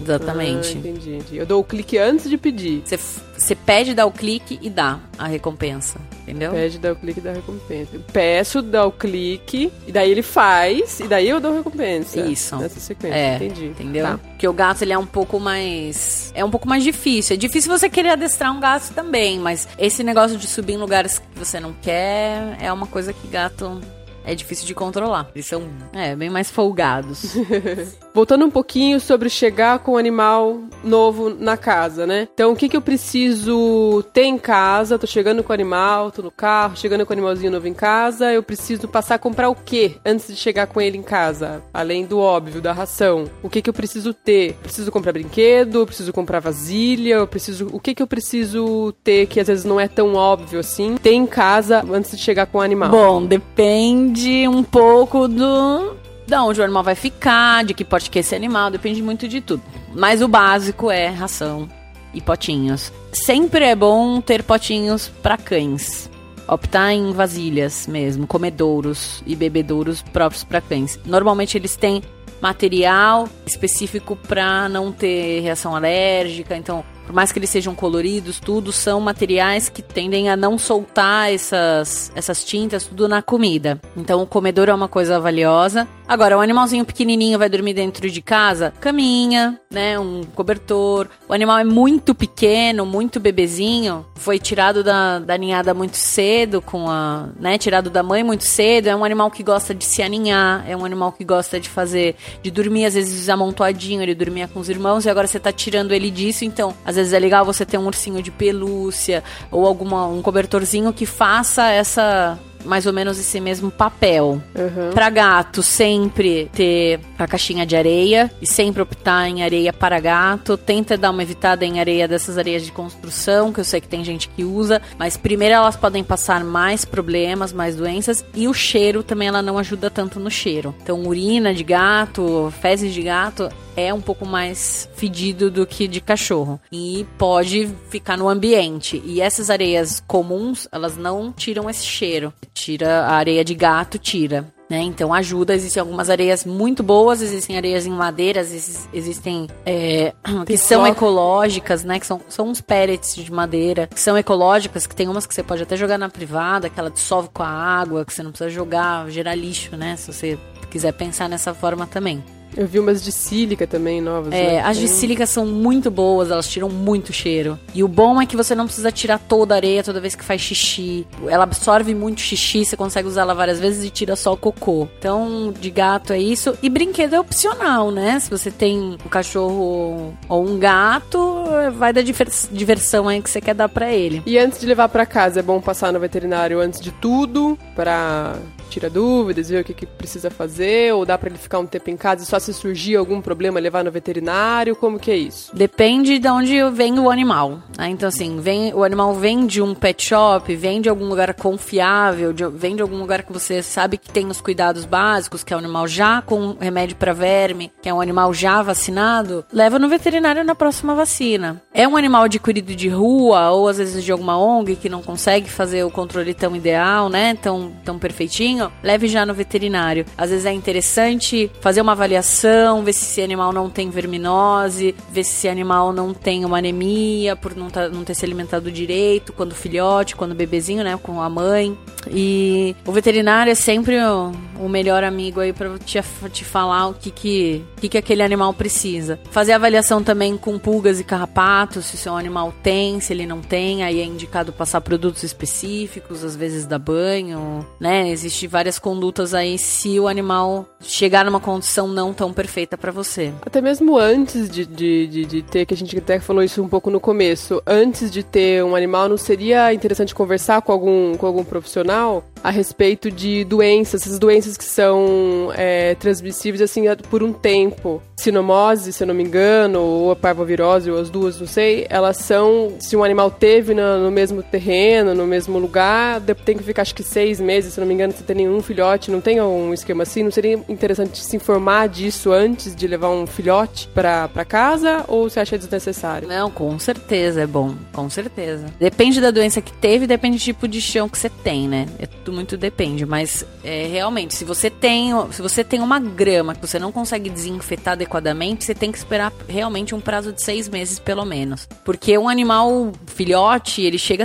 exatamente. 0.00 0.68
Ah, 0.68 0.78
entendi, 0.78 1.14
entendi. 1.16 1.36
Eu 1.36 1.46
dou 1.46 1.60
o 1.60 1.64
clique 1.64 1.98
antes 1.98 2.28
de 2.28 2.36
pedir. 2.36 2.82
Você, 2.84 2.96
você 2.96 3.54
pede, 3.54 3.94
dá 3.94 4.06
o 4.06 4.12
clique 4.12 4.58
e 4.62 4.70
dá 4.70 4.98
a 5.18 5.26
recompensa, 5.26 5.98
entendeu? 6.22 6.52
Pede, 6.52 6.78
dá 6.78 6.92
o 6.92 6.96
clique 6.96 7.20
e 7.20 7.22
dá 7.22 7.30
a 7.30 7.34
recompensa. 7.34 7.90
Eu 7.94 8.00
peço, 8.12 8.62
dá 8.62 8.86
o 8.86 8.92
clique, 8.92 9.72
e 9.86 9.92
daí 9.92 10.10
ele 10.10 10.22
faz, 10.22 11.00
e 11.00 11.08
daí 11.08 11.28
eu 11.28 11.40
dou 11.40 11.52
a 11.52 11.56
recompensa. 11.56 12.20
Isso. 12.20 12.56
Nessa 12.56 12.80
sequência, 12.80 13.16
é, 13.16 13.36
entendi. 13.36 13.66
Entendeu? 13.66 14.06
Tá. 14.06 14.18
Porque 14.18 14.48
o 14.48 14.52
gato, 14.52 14.82
ele 14.82 14.92
é 14.92 14.98
um 14.98 15.06
pouco 15.06 15.38
mais... 15.40 16.32
É 16.34 16.44
um 16.44 16.50
pouco 16.50 16.68
mais 16.68 16.82
difícil. 16.82 17.34
É 17.34 17.36
difícil 17.36 17.70
você 17.70 17.88
querer 17.88 18.10
adestrar 18.10 18.52
um 18.52 18.60
gato 18.60 18.92
também, 18.92 19.38
mas 19.38 19.68
esse 19.78 20.02
negócio 20.02 20.36
de 20.36 20.46
subir 20.46 20.74
em 20.74 20.78
lugares 20.78 21.18
que 21.18 21.38
você 21.38 21.60
não 21.60 21.72
quer 21.82 22.56
é 22.60 22.72
uma 22.72 22.86
coisa 22.86 23.12
que 23.12 23.28
gato 23.28 23.80
é 24.24 24.34
difícil 24.34 24.66
de 24.66 24.74
controlar. 24.74 25.30
Eles 25.34 25.46
são, 25.46 25.62
é, 25.92 26.16
bem 26.16 26.30
mais 26.30 26.50
folgados. 26.50 27.36
Voltando 28.14 28.46
um 28.46 28.50
pouquinho 28.50 29.00
sobre 29.00 29.28
chegar 29.28 29.80
com 29.80 29.92
o 29.92 29.96
animal 29.96 30.60
novo 30.82 31.30
na 31.30 31.56
casa, 31.56 32.06
né? 32.06 32.28
Então, 32.32 32.52
o 32.52 32.56
que, 32.56 32.68
que 32.68 32.76
eu 32.76 32.80
preciso 32.80 34.04
ter 34.12 34.24
em 34.24 34.38
casa? 34.38 34.98
Tô 34.98 35.06
chegando 35.06 35.42
com 35.42 35.52
o 35.52 35.54
animal, 35.54 36.10
tô 36.10 36.22
no 36.22 36.30
carro, 36.30 36.76
chegando 36.76 37.04
com 37.04 37.12
o 37.12 37.14
animalzinho 37.14 37.50
novo 37.50 37.66
em 37.66 37.74
casa. 37.74 38.32
Eu 38.32 38.42
preciso 38.42 38.86
passar 38.86 39.16
a 39.16 39.18
comprar 39.18 39.48
o 39.48 39.54
quê 39.54 39.96
antes 40.04 40.28
de 40.28 40.36
chegar 40.36 40.68
com 40.68 40.80
ele 40.80 40.96
em 40.96 41.02
casa? 41.02 41.62
Além 41.72 42.06
do 42.06 42.18
óbvio, 42.20 42.62
da 42.62 42.72
ração. 42.72 43.24
O 43.42 43.50
que, 43.50 43.60
que 43.60 43.68
eu 43.68 43.74
preciso 43.74 44.14
ter? 44.14 44.54
Preciso 44.62 44.92
comprar 44.92 45.12
brinquedo? 45.12 45.84
Preciso 45.84 46.12
comprar 46.12 46.40
vasilha? 46.40 47.16
Eu 47.16 47.26
preciso... 47.26 47.68
O 47.72 47.80
que, 47.80 47.94
que 47.94 48.02
eu 48.02 48.06
preciso 48.06 48.94
ter 49.02 49.26
que 49.26 49.40
às 49.40 49.48
vezes 49.48 49.64
não 49.64 49.80
é 49.80 49.88
tão 49.88 50.14
óbvio 50.14 50.60
assim? 50.60 50.94
Ter 51.02 51.14
em 51.14 51.26
casa 51.26 51.84
antes 51.90 52.12
de 52.12 52.22
chegar 52.22 52.46
com 52.46 52.58
o 52.58 52.60
animal? 52.60 52.90
Bom, 52.90 53.26
depende 53.26 54.13
um 54.48 54.62
pouco 54.62 55.28
do 55.28 55.96
da 56.26 56.42
onde 56.42 56.60
o 56.60 56.64
animal 56.64 56.82
vai 56.82 56.94
ficar, 56.94 57.64
de 57.64 57.74
que 57.74 57.84
porte 57.84 58.08
que 58.08 58.18
é 58.18 58.20
esse 58.20 58.34
animal, 58.34 58.70
depende 58.70 59.02
muito 59.02 59.28
de 59.28 59.40
tudo. 59.40 59.62
Mas 59.94 60.22
o 60.22 60.28
básico 60.28 60.90
é 60.90 61.08
ração 61.08 61.68
e 62.14 62.20
potinhos. 62.20 62.92
Sempre 63.12 63.66
é 63.66 63.74
bom 63.74 64.20
ter 64.20 64.42
potinhos 64.42 65.08
para 65.22 65.36
cães. 65.36 66.10
Optar 66.46 66.92
em 66.92 67.12
vasilhas 67.12 67.86
mesmo, 67.86 68.26
comedouros 68.26 69.22
e 69.26 69.34
bebedouros 69.34 70.02
próprios 70.02 70.44
para 70.44 70.60
cães. 70.60 70.98
Normalmente 71.04 71.56
eles 71.56 71.76
têm 71.76 72.02
material 72.40 73.28
específico 73.46 74.16
para 74.16 74.68
não 74.68 74.92
ter 74.92 75.40
reação 75.40 75.74
alérgica, 75.74 76.56
então 76.56 76.84
por 77.04 77.14
mais 77.14 77.30
que 77.30 77.38
eles 77.38 77.50
sejam 77.50 77.74
coloridos, 77.74 78.40
tudo 78.40 78.72
são 78.72 79.00
materiais 79.00 79.68
que 79.68 79.82
tendem 79.82 80.30
a 80.30 80.36
não 80.36 80.58
soltar 80.58 81.32
essas, 81.32 82.10
essas 82.14 82.44
tintas 82.44 82.84
tudo 82.84 83.08
na 83.08 83.22
comida. 83.22 83.80
Então 83.96 84.22
o 84.22 84.26
comedor 84.26 84.68
é 84.68 84.74
uma 84.74 84.88
coisa 84.88 85.20
valiosa. 85.20 85.86
Agora, 86.06 86.36
o 86.36 86.40
animalzinho 86.40 86.84
pequenininho 86.84 87.38
vai 87.38 87.48
dormir 87.48 87.72
dentro 87.72 88.10
de 88.10 88.20
casa, 88.20 88.74
caminha, 88.78 89.58
né, 89.70 89.98
um 89.98 90.22
cobertor. 90.34 91.08
O 91.26 91.32
animal 91.32 91.58
é 91.58 91.64
muito 91.64 92.14
pequeno, 92.14 92.84
muito 92.84 93.18
bebezinho, 93.18 94.04
foi 94.14 94.38
tirado 94.38 94.84
da, 94.84 95.18
da 95.18 95.38
ninhada 95.38 95.72
muito 95.72 95.96
cedo, 95.96 96.60
com 96.60 96.90
a, 96.90 97.28
né, 97.40 97.56
tirado 97.56 97.88
da 97.88 98.02
mãe 98.02 98.22
muito 98.22 98.44
cedo. 98.44 98.88
É 98.88 98.94
um 98.94 99.02
animal 99.02 99.30
que 99.30 99.42
gosta 99.42 99.74
de 99.74 99.84
se 99.84 100.02
aninhar, 100.02 100.62
é 100.68 100.76
um 100.76 100.84
animal 100.84 101.10
que 101.10 101.24
gosta 101.24 101.58
de 101.58 101.70
fazer, 101.70 102.16
de 102.42 102.50
dormir 102.50 102.84
às 102.84 102.94
vezes 102.94 103.30
amontoadinho, 103.30 104.02
ele 104.02 104.14
dormia 104.14 104.46
com 104.46 104.60
os 104.60 104.68
irmãos 104.68 105.06
e 105.06 105.10
agora 105.10 105.26
você 105.26 105.40
tá 105.40 105.52
tirando 105.52 105.92
ele 105.92 106.10
disso, 106.10 106.44
então 106.44 106.74
às 106.84 106.96
vezes 106.96 107.14
é 107.14 107.18
legal 107.18 107.46
você 107.46 107.64
ter 107.64 107.78
um 107.78 107.86
ursinho 107.86 108.22
de 108.22 108.30
pelúcia 108.30 109.24
ou 109.50 109.66
alguma 109.66 110.06
um 110.06 110.20
cobertorzinho 110.20 110.92
que 110.92 111.06
faça 111.06 111.70
essa 111.70 112.38
mais 112.64 112.86
ou 112.86 112.92
menos 112.92 113.18
esse 113.18 113.40
mesmo 113.40 113.70
papel. 113.70 114.42
Uhum. 114.54 114.90
Para 114.92 115.10
gato, 115.10 115.62
sempre 115.62 116.50
ter 116.52 117.00
a 117.18 117.26
caixinha 117.26 117.66
de 117.66 117.76
areia 117.76 118.30
e 118.40 118.46
sempre 118.46 118.82
optar 118.82 119.28
em 119.28 119.42
areia 119.42 119.72
para 119.72 120.00
gato. 120.00 120.56
Tenta 120.56 120.96
dar 120.96 121.10
uma 121.10 121.22
evitada 121.22 121.64
em 121.64 121.80
areia 121.80 122.08
dessas 122.08 122.38
areias 122.38 122.64
de 122.64 122.72
construção, 122.72 123.52
que 123.52 123.60
eu 123.60 123.64
sei 123.64 123.80
que 123.80 123.88
tem 123.88 124.04
gente 124.04 124.28
que 124.28 124.44
usa, 124.44 124.80
mas 124.98 125.16
primeiro 125.16 125.54
elas 125.54 125.76
podem 125.76 126.02
passar 126.02 126.42
mais 126.44 126.84
problemas, 126.84 127.52
mais 127.52 127.76
doenças 127.76 128.24
e 128.34 128.48
o 128.48 128.54
cheiro 128.54 129.02
também 129.02 129.28
ela 129.28 129.42
não 129.42 129.58
ajuda 129.58 129.90
tanto 129.90 130.18
no 130.18 130.30
cheiro. 130.30 130.74
Então, 130.82 131.02
urina 131.06 131.54
de 131.54 131.64
gato, 131.64 132.52
fezes 132.60 132.92
de 132.92 133.02
gato 133.02 133.48
é 133.76 133.92
um 133.92 134.00
pouco 134.00 134.24
mais 134.26 134.88
fedido 134.94 135.50
do 135.50 135.66
que 135.66 135.88
de 135.88 136.00
cachorro 136.00 136.60
e 136.70 137.06
pode 137.18 137.68
ficar 137.88 138.16
no 138.16 138.28
ambiente. 138.28 139.02
E 139.04 139.20
essas 139.20 139.50
areias 139.50 140.02
comuns, 140.06 140.68
elas 140.70 140.96
não 140.96 141.32
tiram 141.32 141.68
esse 141.68 141.84
cheiro. 141.84 142.32
Tira 142.54 143.00
a 143.00 143.14
areia 143.14 143.44
de 143.44 143.54
gato, 143.54 143.98
tira. 143.98 144.46
Né? 144.70 144.80
Então 144.80 145.12
ajuda, 145.12 145.54
existem 145.54 145.80
algumas 145.80 146.08
areias 146.08 146.44
muito 146.46 146.82
boas, 146.82 147.20
existem 147.20 147.56
areias 147.56 147.84
em 147.84 147.90
madeira, 147.90 148.40
existem 148.40 149.46
é, 149.66 150.14
que 150.46 150.56
são 150.56 150.86
ecológicas, 150.86 151.84
né? 151.84 152.00
Que 152.00 152.06
são, 152.06 152.20
são 152.28 152.48
uns 152.48 152.62
pellets 152.62 153.14
de 153.14 153.30
madeira, 153.30 153.86
que 153.88 154.00
são 154.00 154.16
ecológicas, 154.16 154.86
que 154.86 154.96
tem 154.96 155.06
umas 155.06 155.26
que 155.26 155.34
você 155.34 155.42
pode 155.42 155.62
até 155.62 155.76
jogar 155.76 155.98
na 155.98 156.08
privada, 156.08 156.70
que 156.70 156.80
ela 156.80 156.90
dissolve 156.90 157.28
com 157.32 157.42
a 157.42 157.48
água, 157.48 158.06
que 158.06 158.14
você 158.14 158.22
não 158.22 158.30
precisa 158.30 158.48
jogar, 158.48 159.10
gerar 159.10 159.34
lixo, 159.34 159.76
né? 159.76 159.96
Se 159.96 160.10
você 160.10 160.38
quiser 160.70 160.92
pensar 160.92 161.28
nessa 161.28 161.52
forma 161.52 161.86
também. 161.86 162.24
Eu 162.56 162.66
vi 162.66 162.78
umas 162.78 163.02
de 163.02 163.12
sílica 163.12 163.66
também 163.66 164.00
novas. 164.00 164.32
É, 164.32 164.54
né? 164.54 164.60
as 164.62 164.76
de 164.76 164.88
sílica 164.88 165.26
são 165.26 165.46
muito 165.46 165.90
boas, 165.90 166.30
elas 166.30 166.48
tiram 166.48 166.68
muito 166.68 167.12
cheiro. 167.12 167.58
E 167.74 167.82
o 167.82 167.88
bom 167.88 168.20
é 168.20 168.26
que 168.26 168.36
você 168.36 168.54
não 168.54 168.66
precisa 168.66 168.90
tirar 168.92 169.18
toda 169.18 169.54
a 169.54 169.56
areia 169.56 169.82
toda 169.82 170.00
vez 170.00 170.14
que 170.14 170.24
faz 170.24 170.40
xixi. 170.40 171.06
Ela 171.28 171.44
absorve 171.44 171.94
muito 171.94 172.20
xixi, 172.20 172.64
você 172.64 172.76
consegue 172.76 173.08
usar 173.08 173.22
ela 173.22 173.34
várias 173.34 173.58
vezes 173.58 173.84
e 173.84 173.90
tira 173.90 174.16
só 174.16 174.32
o 174.32 174.36
cocô. 174.36 174.88
Então, 174.98 175.52
de 175.58 175.70
gato 175.70 176.12
é 176.12 176.18
isso. 176.18 176.56
E 176.62 176.68
brinquedo 176.68 177.14
é 177.14 177.20
opcional, 177.20 177.90
né? 177.90 178.18
Se 178.20 178.30
você 178.30 178.50
tem 178.50 178.96
um 179.04 179.08
cachorro 179.08 180.14
ou 180.28 180.46
um 180.46 180.58
gato, 180.58 181.44
vai 181.76 181.92
da 181.92 182.02
diversão 182.02 183.08
aí 183.08 183.20
que 183.20 183.30
você 183.30 183.40
quer 183.40 183.54
dar 183.54 183.68
para 183.68 183.92
ele. 183.92 184.22
E 184.26 184.38
antes 184.38 184.60
de 184.60 184.66
levar 184.66 184.88
para 184.88 185.06
casa, 185.06 185.40
é 185.40 185.42
bom 185.42 185.60
passar 185.60 185.92
no 185.92 186.00
veterinário 186.00 186.60
antes 186.60 186.80
de 186.80 186.90
tudo 186.92 187.58
para 187.74 188.36
tira 188.74 188.90
dúvidas, 188.90 189.48
vê 189.48 189.60
o 189.60 189.64
que, 189.64 189.72
que 189.72 189.86
precisa 189.86 190.30
fazer, 190.30 190.92
ou 190.92 191.06
dá 191.06 191.16
para 191.16 191.28
ele 191.28 191.38
ficar 191.38 191.60
um 191.60 191.66
tempo 191.66 191.90
em 191.90 191.96
casa 191.96 192.24
e 192.24 192.26
só 192.26 192.38
se 192.40 192.52
surgir 192.52 192.96
algum 192.96 193.20
problema 193.20 193.60
levar 193.60 193.84
no 193.84 193.90
veterinário? 193.90 194.74
Como 194.74 194.98
que 194.98 195.10
é 195.10 195.16
isso? 195.16 195.54
Depende 195.54 196.18
de 196.18 196.28
onde 196.28 196.58
vem 196.70 196.98
o 196.98 197.08
animal. 197.08 197.60
Né? 197.78 197.88
Então, 197.88 198.08
assim, 198.08 198.40
vem, 198.40 198.74
o 198.74 198.82
animal 198.82 199.14
vem 199.14 199.46
de 199.46 199.62
um 199.62 199.74
pet 199.74 200.04
shop, 200.04 200.54
vem 200.56 200.80
de 200.80 200.88
algum 200.88 201.06
lugar 201.06 201.32
confiável, 201.34 202.32
de, 202.32 202.44
vem 202.48 202.74
de 202.74 202.82
algum 202.82 202.98
lugar 202.98 203.22
que 203.22 203.32
você 203.32 203.62
sabe 203.62 203.96
que 203.96 204.10
tem 204.10 204.26
os 204.26 204.40
cuidados 204.40 204.84
básicos, 204.84 205.44
que 205.44 205.54
é 205.54 205.56
um 205.56 205.60
animal 205.60 205.86
já 205.86 206.20
com 206.20 206.56
remédio 206.58 206.96
para 206.96 207.12
verme, 207.12 207.70
que 207.80 207.88
é 207.88 207.94
um 207.94 208.00
animal 208.00 208.34
já 208.34 208.60
vacinado, 208.60 209.44
leva 209.52 209.78
no 209.78 209.88
veterinário 209.88 210.42
na 210.44 210.54
próxima 210.54 210.94
vacina. 210.94 211.62
É 211.72 211.86
um 211.86 211.96
animal 211.96 212.24
adquirido 212.24 212.74
de 212.74 212.88
rua 212.88 213.50
ou 213.50 213.68
às 213.68 213.78
vezes 213.78 214.02
de 214.02 214.10
alguma 214.10 214.36
ONG 214.36 214.74
que 214.76 214.88
não 214.88 215.02
consegue 215.02 215.48
fazer 215.48 215.84
o 215.84 215.90
controle 215.90 216.34
tão 216.34 216.56
ideal, 216.56 217.08
né? 217.08 217.34
Tão, 217.40 217.72
tão 217.84 217.98
perfeitinho, 217.98 218.63
leve 218.82 219.08
já 219.08 219.24
no 219.24 219.34
veterinário. 219.34 220.04
Às 220.16 220.30
vezes 220.30 220.46
é 220.46 220.52
interessante 220.52 221.50
fazer 221.60 221.80
uma 221.80 221.92
avaliação, 221.92 222.82
ver 222.84 222.92
se 222.92 223.04
esse 223.04 223.22
animal 223.22 223.52
não 223.52 223.70
tem 223.70 223.90
verminose, 223.90 224.94
ver 225.10 225.24
se 225.24 225.32
esse 225.34 225.48
animal 225.48 225.92
não 225.92 226.12
tem 226.12 226.44
uma 226.44 226.58
anemia 226.58 227.36
por 227.36 227.56
não, 227.56 227.70
tá, 227.70 227.88
não 227.88 228.04
ter 228.04 228.14
se 228.14 228.24
alimentado 228.24 228.70
direito, 228.70 229.32
quando 229.32 229.54
filhote, 229.54 230.16
quando 230.16 230.34
bebezinho, 230.34 230.84
né? 230.84 230.98
Com 231.02 231.20
a 231.20 231.28
mãe. 231.28 231.76
E 232.10 232.76
o 232.86 232.92
veterinário 232.92 233.50
é 233.50 233.54
sempre 233.54 233.98
o, 233.98 234.32
o 234.58 234.68
melhor 234.68 235.02
amigo 235.02 235.40
aí 235.40 235.52
para 235.52 235.78
te, 235.78 235.98
te 236.30 236.44
falar 236.44 236.88
o 236.88 236.94
que 236.94 237.10
que, 237.10 237.64
que 237.76 237.88
que 237.88 237.98
aquele 237.98 238.22
animal 238.22 238.52
precisa. 238.52 239.18
Fazer 239.30 239.52
avaliação 239.52 240.02
também 240.02 240.36
com 240.36 240.58
pulgas 240.58 241.00
e 241.00 241.04
carrapatos, 241.04 241.86
se 241.86 241.94
o 241.94 241.98
seu 241.98 242.16
animal 242.16 242.52
tem, 242.62 243.00
se 243.00 243.12
ele 243.12 243.26
não 243.26 243.40
tem, 243.40 243.82
aí 243.82 244.00
é 244.00 244.04
indicado 244.04 244.52
passar 244.52 244.80
produtos 244.80 245.22
específicos, 245.22 246.24
às 246.24 246.36
vezes 246.36 246.66
dar 246.66 246.78
banho, 246.78 247.66
né? 247.80 248.10
Existem 248.10 248.48
várias 248.54 248.78
condutas 248.78 249.34
aí 249.34 249.58
se 249.58 249.98
o 249.98 250.06
animal 250.06 250.64
chegar 250.80 251.24
numa 251.24 251.40
condição 251.40 251.88
não 251.88 252.14
tão 252.14 252.32
perfeita 252.32 252.78
para 252.78 252.92
você. 252.92 253.32
Até 253.44 253.60
mesmo 253.60 253.98
antes 253.98 254.48
de, 254.48 254.64
de, 254.64 255.08
de, 255.08 255.24
de 255.24 255.42
ter, 255.42 255.66
que 255.66 255.74
a 255.74 255.76
gente 255.76 255.98
até 255.98 256.20
falou 256.20 256.40
isso 256.40 256.62
um 256.62 256.68
pouco 256.68 256.88
no 256.88 257.00
começo, 257.00 257.60
antes 257.66 258.12
de 258.12 258.22
ter 258.22 258.62
um 258.62 258.76
animal, 258.76 259.08
não 259.08 259.16
seria 259.16 259.74
interessante 259.74 260.14
conversar 260.14 260.62
com 260.62 260.70
algum, 260.70 261.16
com 261.16 261.26
algum 261.26 261.42
profissional 261.42 262.22
a 262.44 262.50
respeito 262.50 263.10
de 263.10 263.42
doenças, 263.42 264.02
essas 264.02 264.18
doenças 264.18 264.56
que 264.56 264.64
são 264.64 265.50
é, 265.56 265.94
transmissíveis 265.96 266.60
assim 266.60 266.84
por 267.10 267.22
um 267.22 267.32
tempo. 267.32 268.02
Sinomose, 268.16 268.92
se 268.92 269.02
eu 269.02 269.06
não 269.06 269.14
me 269.14 269.24
engano, 269.24 269.80
ou 269.80 270.10
a 270.10 270.16
parvovirose, 270.16 270.90
ou 270.90 271.00
as 271.00 271.10
duas, 271.10 271.40
não 271.40 271.46
sei, 271.46 271.86
elas 271.88 272.18
são, 272.18 272.76
se 272.78 272.96
um 272.96 273.02
animal 273.02 273.30
teve 273.30 273.74
no, 273.74 273.98
no 273.98 274.10
mesmo 274.10 274.42
terreno, 274.42 275.14
no 275.14 275.26
mesmo 275.26 275.58
lugar, 275.58 276.20
tem 276.44 276.56
que 276.56 276.62
ficar 276.62 276.84
acho 276.84 276.94
que 276.94 277.02
seis 277.02 277.40
meses, 277.40 277.72
se 277.72 277.80
eu 277.80 277.82
não 277.82 277.88
me 277.88 277.94
engano, 277.94 278.12
se 278.12 278.22
tem 278.34 278.46
nenhum 278.46 278.60
filhote, 278.60 279.10
não 279.10 279.20
tem 279.20 279.40
um 279.40 279.72
esquema 279.72 280.02
assim, 280.02 280.24
não 280.24 280.30
seria 280.30 280.60
interessante 280.68 281.22
se 281.22 281.36
informar 281.36 281.88
disso 281.88 282.32
antes 282.32 282.74
de 282.74 282.86
levar 282.86 283.10
um 283.10 283.26
filhote 283.26 283.88
para 283.94 284.44
casa, 284.44 285.04
ou 285.06 285.30
você 285.30 285.40
acha 285.40 285.56
desnecessário? 285.56 286.26
Não, 286.26 286.50
com 286.50 286.76
certeza 286.78 287.42
é 287.42 287.46
bom, 287.46 287.74
com 287.92 288.10
certeza. 288.10 288.66
Depende 288.78 289.20
da 289.20 289.30
doença 289.30 289.62
que 289.62 289.72
teve, 289.72 290.06
depende 290.06 290.36
do 290.36 290.40
tipo 290.40 290.66
de 290.66 290.80
chão 290.80 291.08
que 291.08 291.16
você 291.16 291.30
tem, 291.30 291.68
né? 291.68 291.86
É 291.98 292.06
tudo 292.06 292.32
muito 292.32 292.56
depende, 292.56 293.06
mas 293.06 293.46
é, 293.62 293.86
realmente, 293.86 294.34
se 294.34 294.44
você 294.44 294.68
tem, 294.68 295.12
se 295.30 295.40
você 295.40 295.62
tem 295.62 295.80
uma 295.80 296.00
grama 296.00 296.54
que 296.54 296.60
você 296.60 296.78
não 296.78 296.90
consegue 296.90 297.30
desinfetar 297.30 297.92
adequadamente, 297.92 298.64
você 298.64 298.74
tem 298.74 298.90
que 298.90 298.98
esperar 298.98 299.32
realmente 299.48 299.94
um 299.94 300.00
prazo 300.00 300.32
de 300.32 300.42
seis 300.42 300.68
meses 300.68 300.98
pelo 300.98 301.24
menos, 301.24 301.68
porque 301.84 302.18
um 302.18 302.28
animal 302.28 302.92
filhote 303.06 303.82
ele 303.82 303.98
chega 303.98 304.24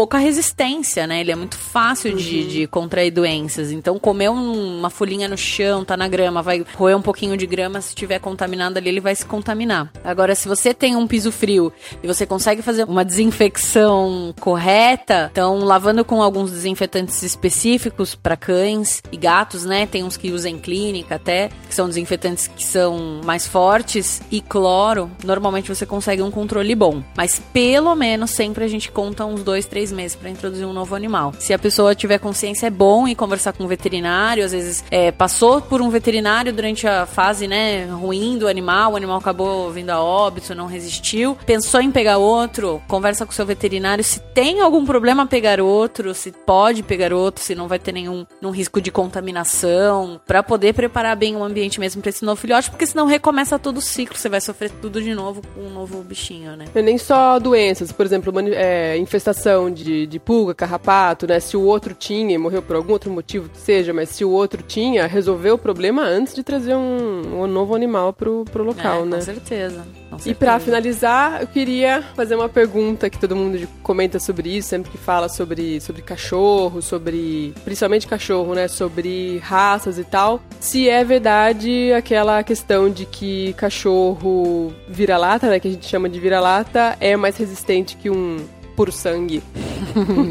pouca 0.00 0.16
resistência, 0.16 1.06
né? 1.06 1.20
Ele 1.20 1.30
é 1.30 1.36
muito 1.36 1.58
fácil 1.58 2.12
uhum. 2.12 2.16
de, 2.16 2.48
de, 2.48 2.66
contrair 2.66 3.10
doenças. 3.10 3.70
Então, 3.70 3.98
comer 3.98 4.30
um, 4.30 4.78
uma 4.78 4.88
folhinha 4.88 5.28
no 5.28 5.36
chão, 5.36 5.84
tá 5.84 5.94
na 5.94 6.08
grama, 6.08 6.40
vai 6.40 6.64
roer 6.74 6.96
um 6.96 7.02
pouquinho 7.02 7.36
de 7.36 7.46
grama, 7.46 7.82
se 7.82 7.94
tiver 7.94 8.18
contaminado 8.18 8.78
ali, 8.78 8.88
ele 8.88 9.00
vai 9.00 9.14
se 9.14 9.26
contaminar. 9.26 9.92
Agora, 10.02 10.34
se 10.34 10.48
você 10.48 10.72
tem 10.72 10.96
um 10.96 11.06
piso 11.06 11.30
frio 11.30 11.70
e 12.02 12.06
você 12.06 12.24
consegue 12.24 12.62
fazer 12.62 12.84
uma 12.84 13.04
desinfecção 13.04 14.34
correta, 14.40 15.28
então 15.30 15.58
lavando 15.58 16.02
com 16.02 16.22
alguns 16.22 16.50
desinfetantes 16.50 17.22
específicos 17.22 18.14
para 18.14 18.38
cães 18.38 19.02
e 19.12 19.18
gatos, 19.18 19.66
né? 19.66 19.86
Tem 19.86 20.02
uns 20.02 20.16
que 20.16 20.30
usam 20.30 20.52
em 20.52 20.58
clínica 20.58 21.16
até, 21.16 21.50
que 21.68 21.74
são 21.74 21.86
desinfetantes 21.86 22.48
que 22.48 22.64
são 22.64 23.20
mais 23.22 23.46
fortes 23.46 24.22
e 24.30 24.40
cloro, 24.40 25.10
normalmente 25.22 25.68
você 25.68 25.84
consegue 25.84 26.22
um 26.22 26.30
controle 26.30 26.74
bom. 26.74 27.02
Mas 27.14 27.38
pelo 27.52 27.94
menos 27.94 28.30
sempre 28.30 28.64
a 28.64 28.68
gente 28.68 28.90
conta 28.90 29.26
uns 29.26 29.42
dois, 29.42 29.66
três 29.66 29.89
três 29.90 29.92
meses 29.92 30.16
para 30.16 30.30
introduzir 30.30 30.66
um 30.66 30.72
novo 30.72 30.94
animal. 30.94 31.32
Se 31.38 31.52
a 31.52 31.58
pessoa 31.58 31.94
tiver 31.94 32.18
consciência, 32.18 32.68
é 32.68 32.70
bom 32.70 33.06
ir 33.06 33.14
conversar 33.14 33.52
com 33.52 33.64
um 33.64 33.66
veterinário. 33.66 34.44
Às 34.44 34.52
vezes 34.52 34.84
é, 34.90 35.10
passou 35.10 35.60
por 35.60 35.82
um 35.82 35.90
veterinário 35.90 36.52
durante 36.52 36.86
a 36.86 37.06
fase 37.06 37.46
né, 37.46 37.86
ruim 37.86 38.38
do 38.38 38.48
animal, 38.48 38.92
o 38.92 38.96
animal 38.96 39.18
acabou 39.18 39.70
vindo 39.70 39.90
a 39.90 40.02
óbito, 40.02 40.54
não 40.54 40.66
resistiu. 40.66 41.36
Pensou 41.44 41.80
em 41.80 41.90
pegar 41.90 42.18
outro, 42.18 42.82
conversa 42.88 43.26
com 43.26 43.32
o 43.32 43.34
seu 43.34 43.44
veterinário. 43.44 44.02
Se 44.02 44.20
tem 44.20 44.60
algum 44.60 44.84
problema, 44.84 45.26
pegar 45.26 45.60
outro, 45.60 46.14
se 46.14 46.32
pode 46.32 46.82
pegar 46.82 47.12
outro, 47.12 47.42
se 47.42 47.54
não 47.54 47.68
vai 47.68 47.78
ter 47.78 47.92
nenhum, 47.92 48.26
nenhum 48.40 48.52
risco 48.52 48.80
de 48.80 48.90
contaminação, 48.90 50.20
para 50.26 50.42
poder 50.42 50.74
preparar 50.74 51.16
bem 51.16 51.36
o 51.36 51.42
ambiente 51.42 51.80
mesmo 51.80 52.00
para 52.00 52.10
esse 52.10 52.24
novo 52.24 52.40
filhote, 52.40 52.70
porque 52.70 52.86
senão 52.86 53.06
recomeça 53.06 53.58
todo 53.58 53.78
o 53.78 53.82
ciclo, 53.82 54.16
você 54.16 54.28
vai 54.28 54.40
sofrer 54.40 54.70
tudo 54.70 55.02
de 55.02 55.14
novo 55.14 55.42
com 55.54 55.62
um 55.62 55.70
novo 55.70 56.02
bichinho, 56.02 56.56
né? 56.56 56.66
E 56.74 56.82
nem 56.82 56.98
só 56.98 57.38
doenças, 57.38 57.92
por 57.92 58.06
exemplo, 58.06 58.32
é, 58.54 58.96
infestação 58.98 59.69
de, 59.70 60.06
de 60.06 60.18
pulga, 60.18 60.54
carrapato, 60.54 61.26
né? 61.26 61.40
Se 61.40 61.56
o 61.56 61.62
outro 61.62 61.94
tinha 61.94 62.34
e 62.34 62.38
morreu 62.38 62.62
por 62.62 62.76
algum 62.76 62.92
outro 62.92 63.10
motivo 63.10 63.48
que 63.48 63.58
seja, 63.58 63.92
mas 63.92 64.08
se 64.10 64.24
o 64.24 64.30
outro 64.30 64.62
tinha, 64.62 65.06
resolveu 65.06 65.54
o 65.54 65.58
problema 65.58 66.02
antes 66.02 66.34
de 66.34 66.42
trazer 66.42 66.74
um, 66.74 67.42
um 67.42 67.46
novo 67.46 67.74
animal 67.74 68.12
pro, 68.12 68.44
pro 68.50 68.64
local, 68.64 69.02
é, 69.02 69.06
né? 69.06 69.16
Com 69.16 69.22
certeza. 69.22 69.86
Com 70.10 70.18
certeza. 70.18 70.30
E 70.30 70.34
para 70.34 70.58
finalizar, 70.58 71.40
eu 71.40 71.46
queria 71.46 72.02
fazer 72.14 72.34
uma 72.34 72.48
pergunta 72.48 73.08
que 73.08 73.18
todo 73.18 73.36
mundo 73.36 73.66
comenta 73.82 74.18
sobre 74.18 74.56
isso, 74.56 74.68
sempre 74.68 74.90
que 74.90 74.98
fala 74.98 75.28
sobre, 75.28 75.80
sobre 75.80 76.02
cachorro, 76.02 76.82
sobre. 76.82 77.54
principalmente 77.64 78.06
cachorro, 78.06 78.54
né? 78.54 78.68
Sobre 78.68 79.38
raças 79.38 79.98
e 79.98 80.04
tal. 80.04 80.40
Se 80.58 80.88
é 80.88 81.04
verdade 81.04 81.92
aquela 81.92 82.42
questão 82.42 82.90
de 82.90 83.06
que 83.06 83.52
cachorro 83.54 84.72
vira-lata, 84.88 85.48
né? 85.48 85.60
Que 85.60 85.68
a 85.68 85.70
gente 85.70 85.86
chama 85.86 86.08
de 86.08 86.18
vira-lata, 86.18 86.96
é 87.00 87.16
mais 87.16 87.36
resistente 87.36 87.96
que 87.96 88.10
um 88.10 88.38
puro 88.80 88.90
sangue. 88.90 89.42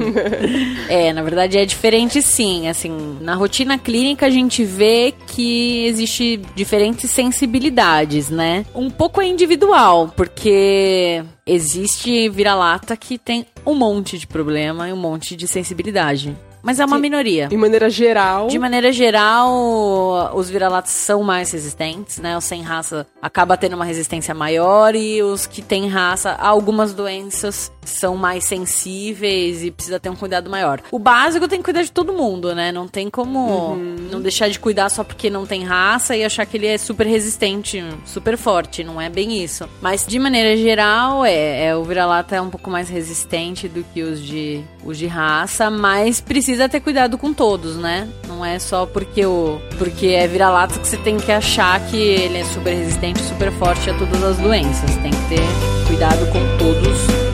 é, 0.90 1.14
na 1.14 1.22
verdade 1.22 1.56
é 1.56 1.66
diferente 1.66 2.20
sim. 2.20 2.68
Assim, 2.68 3.20
na 3.22 3.36
rotina 3.36 3.78
clínica 3.78 4.26
a 4.26 4.30
gente 4.32 4.64
vê 4.64 5.14
que 5.28 5.86
existe 5.86 6.42
diferentes 6.56 7.12
sensibilidades, 7.12 8.32
né? 8.32 8.66
Um 8.74 8.90
pouco 8.90 9.22
é 9.22 9.28
individual, 9.28 10.12
porque 10.18 11.24
existe 11.46 12.28
vira-lata 12.30 12.98
que 12.98 13.20
tem 13.20 13.46
um 13.64 13.76
monte 13.76 14.18
de 14.18 14.26
problema 14.26 14.90
e 14.90 14.94
um 14.94 14.98
monte 14.98 15.36
de 15.36 15.48
sensibilidade. 15.48 16.36
Mas 16.62 16.80
é 16.80 16.86
uma 16.86 16.98
Sim. 16.98 17.02
minoria. 17.02 17.48
De 17.48 17.58
maneira 17.58 17.90
geral. 17.90 18.48
De 18.48 18.60
maneira 18.60 18.92
geral, 18.92 20.32
os 20.36 20.50
vira-latas 20.50 20.92
são 20.92 21.24
mais 21.24 21.52
resistentes, 21.52 22.18
né? 22.18 22.38
Os 22.38 22.44
sem 22.44 22.62
raça 22.62 23.08
acaba 23.22 23.58
tendo 23.58 23.76
uma 23.76 23.86
resistência 23.86 24.34
maior 24.34 24.96
e 24.96 25.22
os 25.22 25.46
que 25.46 25.62
têm 25.62 25.88
raça, 25.88 26.32
algumas 26.34 26.94
doenças 26.94 27.72
são 27.86 28.16
mais 28.16 28.44
sensíveis 28.44 29.64
e 29.64 29.72
precisa 29.72 30.00
ter 30.00 30.10
um 30.10 30.16
cuidado 30.16 30.50
maior. 30.50 30.82
O 30.92 31.00
básico 31.00 31.48
tem 31.48 31.60
que 31.60 31.66
cuidar 31.66 31.84
de 31.84 31.92
todo 31.92 32.14
mundo, 32.14 32.54
né? 32.54 32.72
Não 32.72 32.88
tem 32.88 33.10
como 33.10 33.40
uhum. 33.40 33.96
não 34.12 34.22
deixar 34.22 34.50
de 34.50 34.60
cuidar 34.60 34.90
só 34.90 35.04
porque 35.04 35.30
não 35.30 35.46
tem 35.46 35.64
raça 35.64 36.16
e 36.16 36.24
achar 36.24 36.46
que 36.46 36.58
ele 36.58 36.68
é 36.68 36.78
super 36.78 37.08
resistente, 37.08 37.84
super 38.06 38.38
forte. 38.38 38.84
Não 38.84 39.02
é 39.02 39.10
bem 39.10 39.44
isso. 39.44 39.68
Mas 39.82 40.06
de 40.06 40.20
maneira 40.20 40.56
geral, 40.56 41.26
é, 41.26 41.68
é 41.68 41.76
o 41.76 41.84
vira-lata 41.84 42.36
é 42.36 42.42
um 42.42 42.50
pouco 42.50 42.70
mais 42.70 42.90
resistente 42.90 43.68
do 43.68 43.84
que 43.84 44.04
os 44.04 44.22
de, 44.22 44.64
os 44.84 44.98
de 44.98 45.08
raça, 45.08 45.70
mas 45.70 46.22
precisa 46.22 46.49
ter 46.70 46.80
cuidado 46.80 47.18
com 47.18 47.34
todos, 47.34 47.76
né? 47.76 48.08
Não 48.28 48.44
é 48.44 48.58
só 48.58 48.86
porque 48.86 49.26
o 49.26 49.62
porque 49.78 50.08
é 50.08 50.28
vira-lata 50.28 50.80
que 50.80 50.88
você 50.88 50.98
tem 50.98 51.18
que 51.18 51.32
achar 51.32 51.80
que 51.88 51.98
ele 51.98 52.40
é 52.40 52.44
super 52.44 52.74
resistente, 52.74 53.22
super 53.22 53.52
forte 53.52 53.90
a 53.90 53.94
todas 53.94 54.24
as 54.24 54.38
doenças. 54.38 54.96
Tem 54.98 55.12
que 55.12 55.30
ter 55.30 55.88
cuidado 55.88 56.26
com 56.32 56.58
todos 56.58 57.29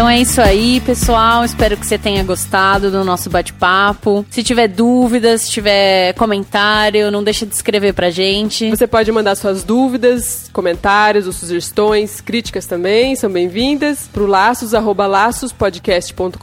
Então 0.00 0.08
é 0.08 0.18
isso 0.18 0.40
aí, 0.40 0.80
pessoal. 0.80 1.44
Espero 1.44 1.76
que 1.76 1.86
você 1.86 1.98
tenha 1.98 2.24
gostado 2.24 2.90
do 2.90 3.04
nosso 3.04 3.28
bate-papo. 3.28 4.24
Se 4.30 4.42
tiver 4.42 4.66
dúvidas, 4.66 5.42
se 5.42 5.50
tiver 5.50 6.14
comentário, 6.14 7.10
não 7.10 7.22
deixa 7.22 7.44
de 7.44 7.54
escrever 7.54 7.92
pra 7.92 8.08
gente. 8.08 8.70
Você 8.70 8.86
pode 8.86 9.12
mandar 9.12 9.34
suas 9.34 9.62
dúvidas, 9.62 10.48
comentários 10.54 11.26
ou 11.26 11.34
sugestões, 11.34 12.18
críticas 12.22 12.64
também, 12.64 13.14
são 13.14 13.30
bem-vindas 13.30 14.08
pro 14.10 14.24
laços, 14.24 14.72
arroba 14.72 15.06
laçospodcast.com.br. 15.06 16.38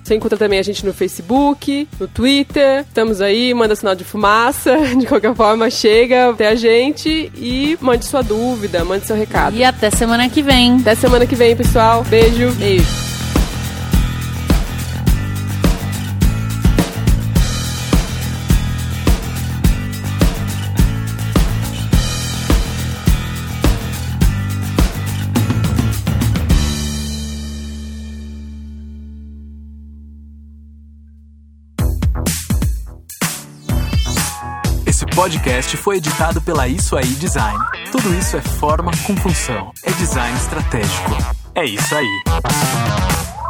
Você 0.00 0.14
encontra 0.14 0.38
também 0.38 0.60
a 0.60 0.62
gente 0.62 0.86
no 0.86 0.94
Facebook, 0.94 1.88
no 1.98 2.06
Twitter. 2.06 2.84
Estamos 2.86 3.20
aí, 3.20 3.52
manda 3.52 3.74
sinal 3.74 3.96
de 3.96 4.04
fumaça. 4.04 4.76
De 5.02 5.06
qualquer 5.08 5.34
forma, 5.34 5.68
chega 5.68 6.30
até 6.30 6.46
a 6.46 6.54
gente 6.54 7.32
e 7.34 7.76
mande 7.80 8.04
sua 8.04 8.22
dúvida, 8.22 8.84
mande 8.84 9.04
seu 9.04 9.16
recado. 9.16 9.56
E 9.56 9.64
até 9.64 9.90
semana 9.90 10.28
que 10.28 10.42
vem. 10.42 10.76
Até 10.76 10.94
semana 10.94 11.26
que 11.26 11.34
vem, 11.34 11.56
pessoal. 11.56 12.04
Beijo. 12.04 12.51
Beijo. 12.58 13.02
Podcast 35.14 35.76
foi 35.76 35.98
editado 35.98 36.40
pela 36.40 36.66
Isso 36.66 36.96
Aí 36.96 37.06
Design. 37.06 37.58
Tudo 37.92 38.12
isso 38.14 38.36
é 38.36 38.40
forma 38.40 38.90
com 39.06 39.14
função. 39.16 39.70
É 39.84 39.92
design 39.92 40.36
estratégico. 40.36 41.41
É 41.54 41.66
isso 41.66 41.94
aí. 41.94 43.41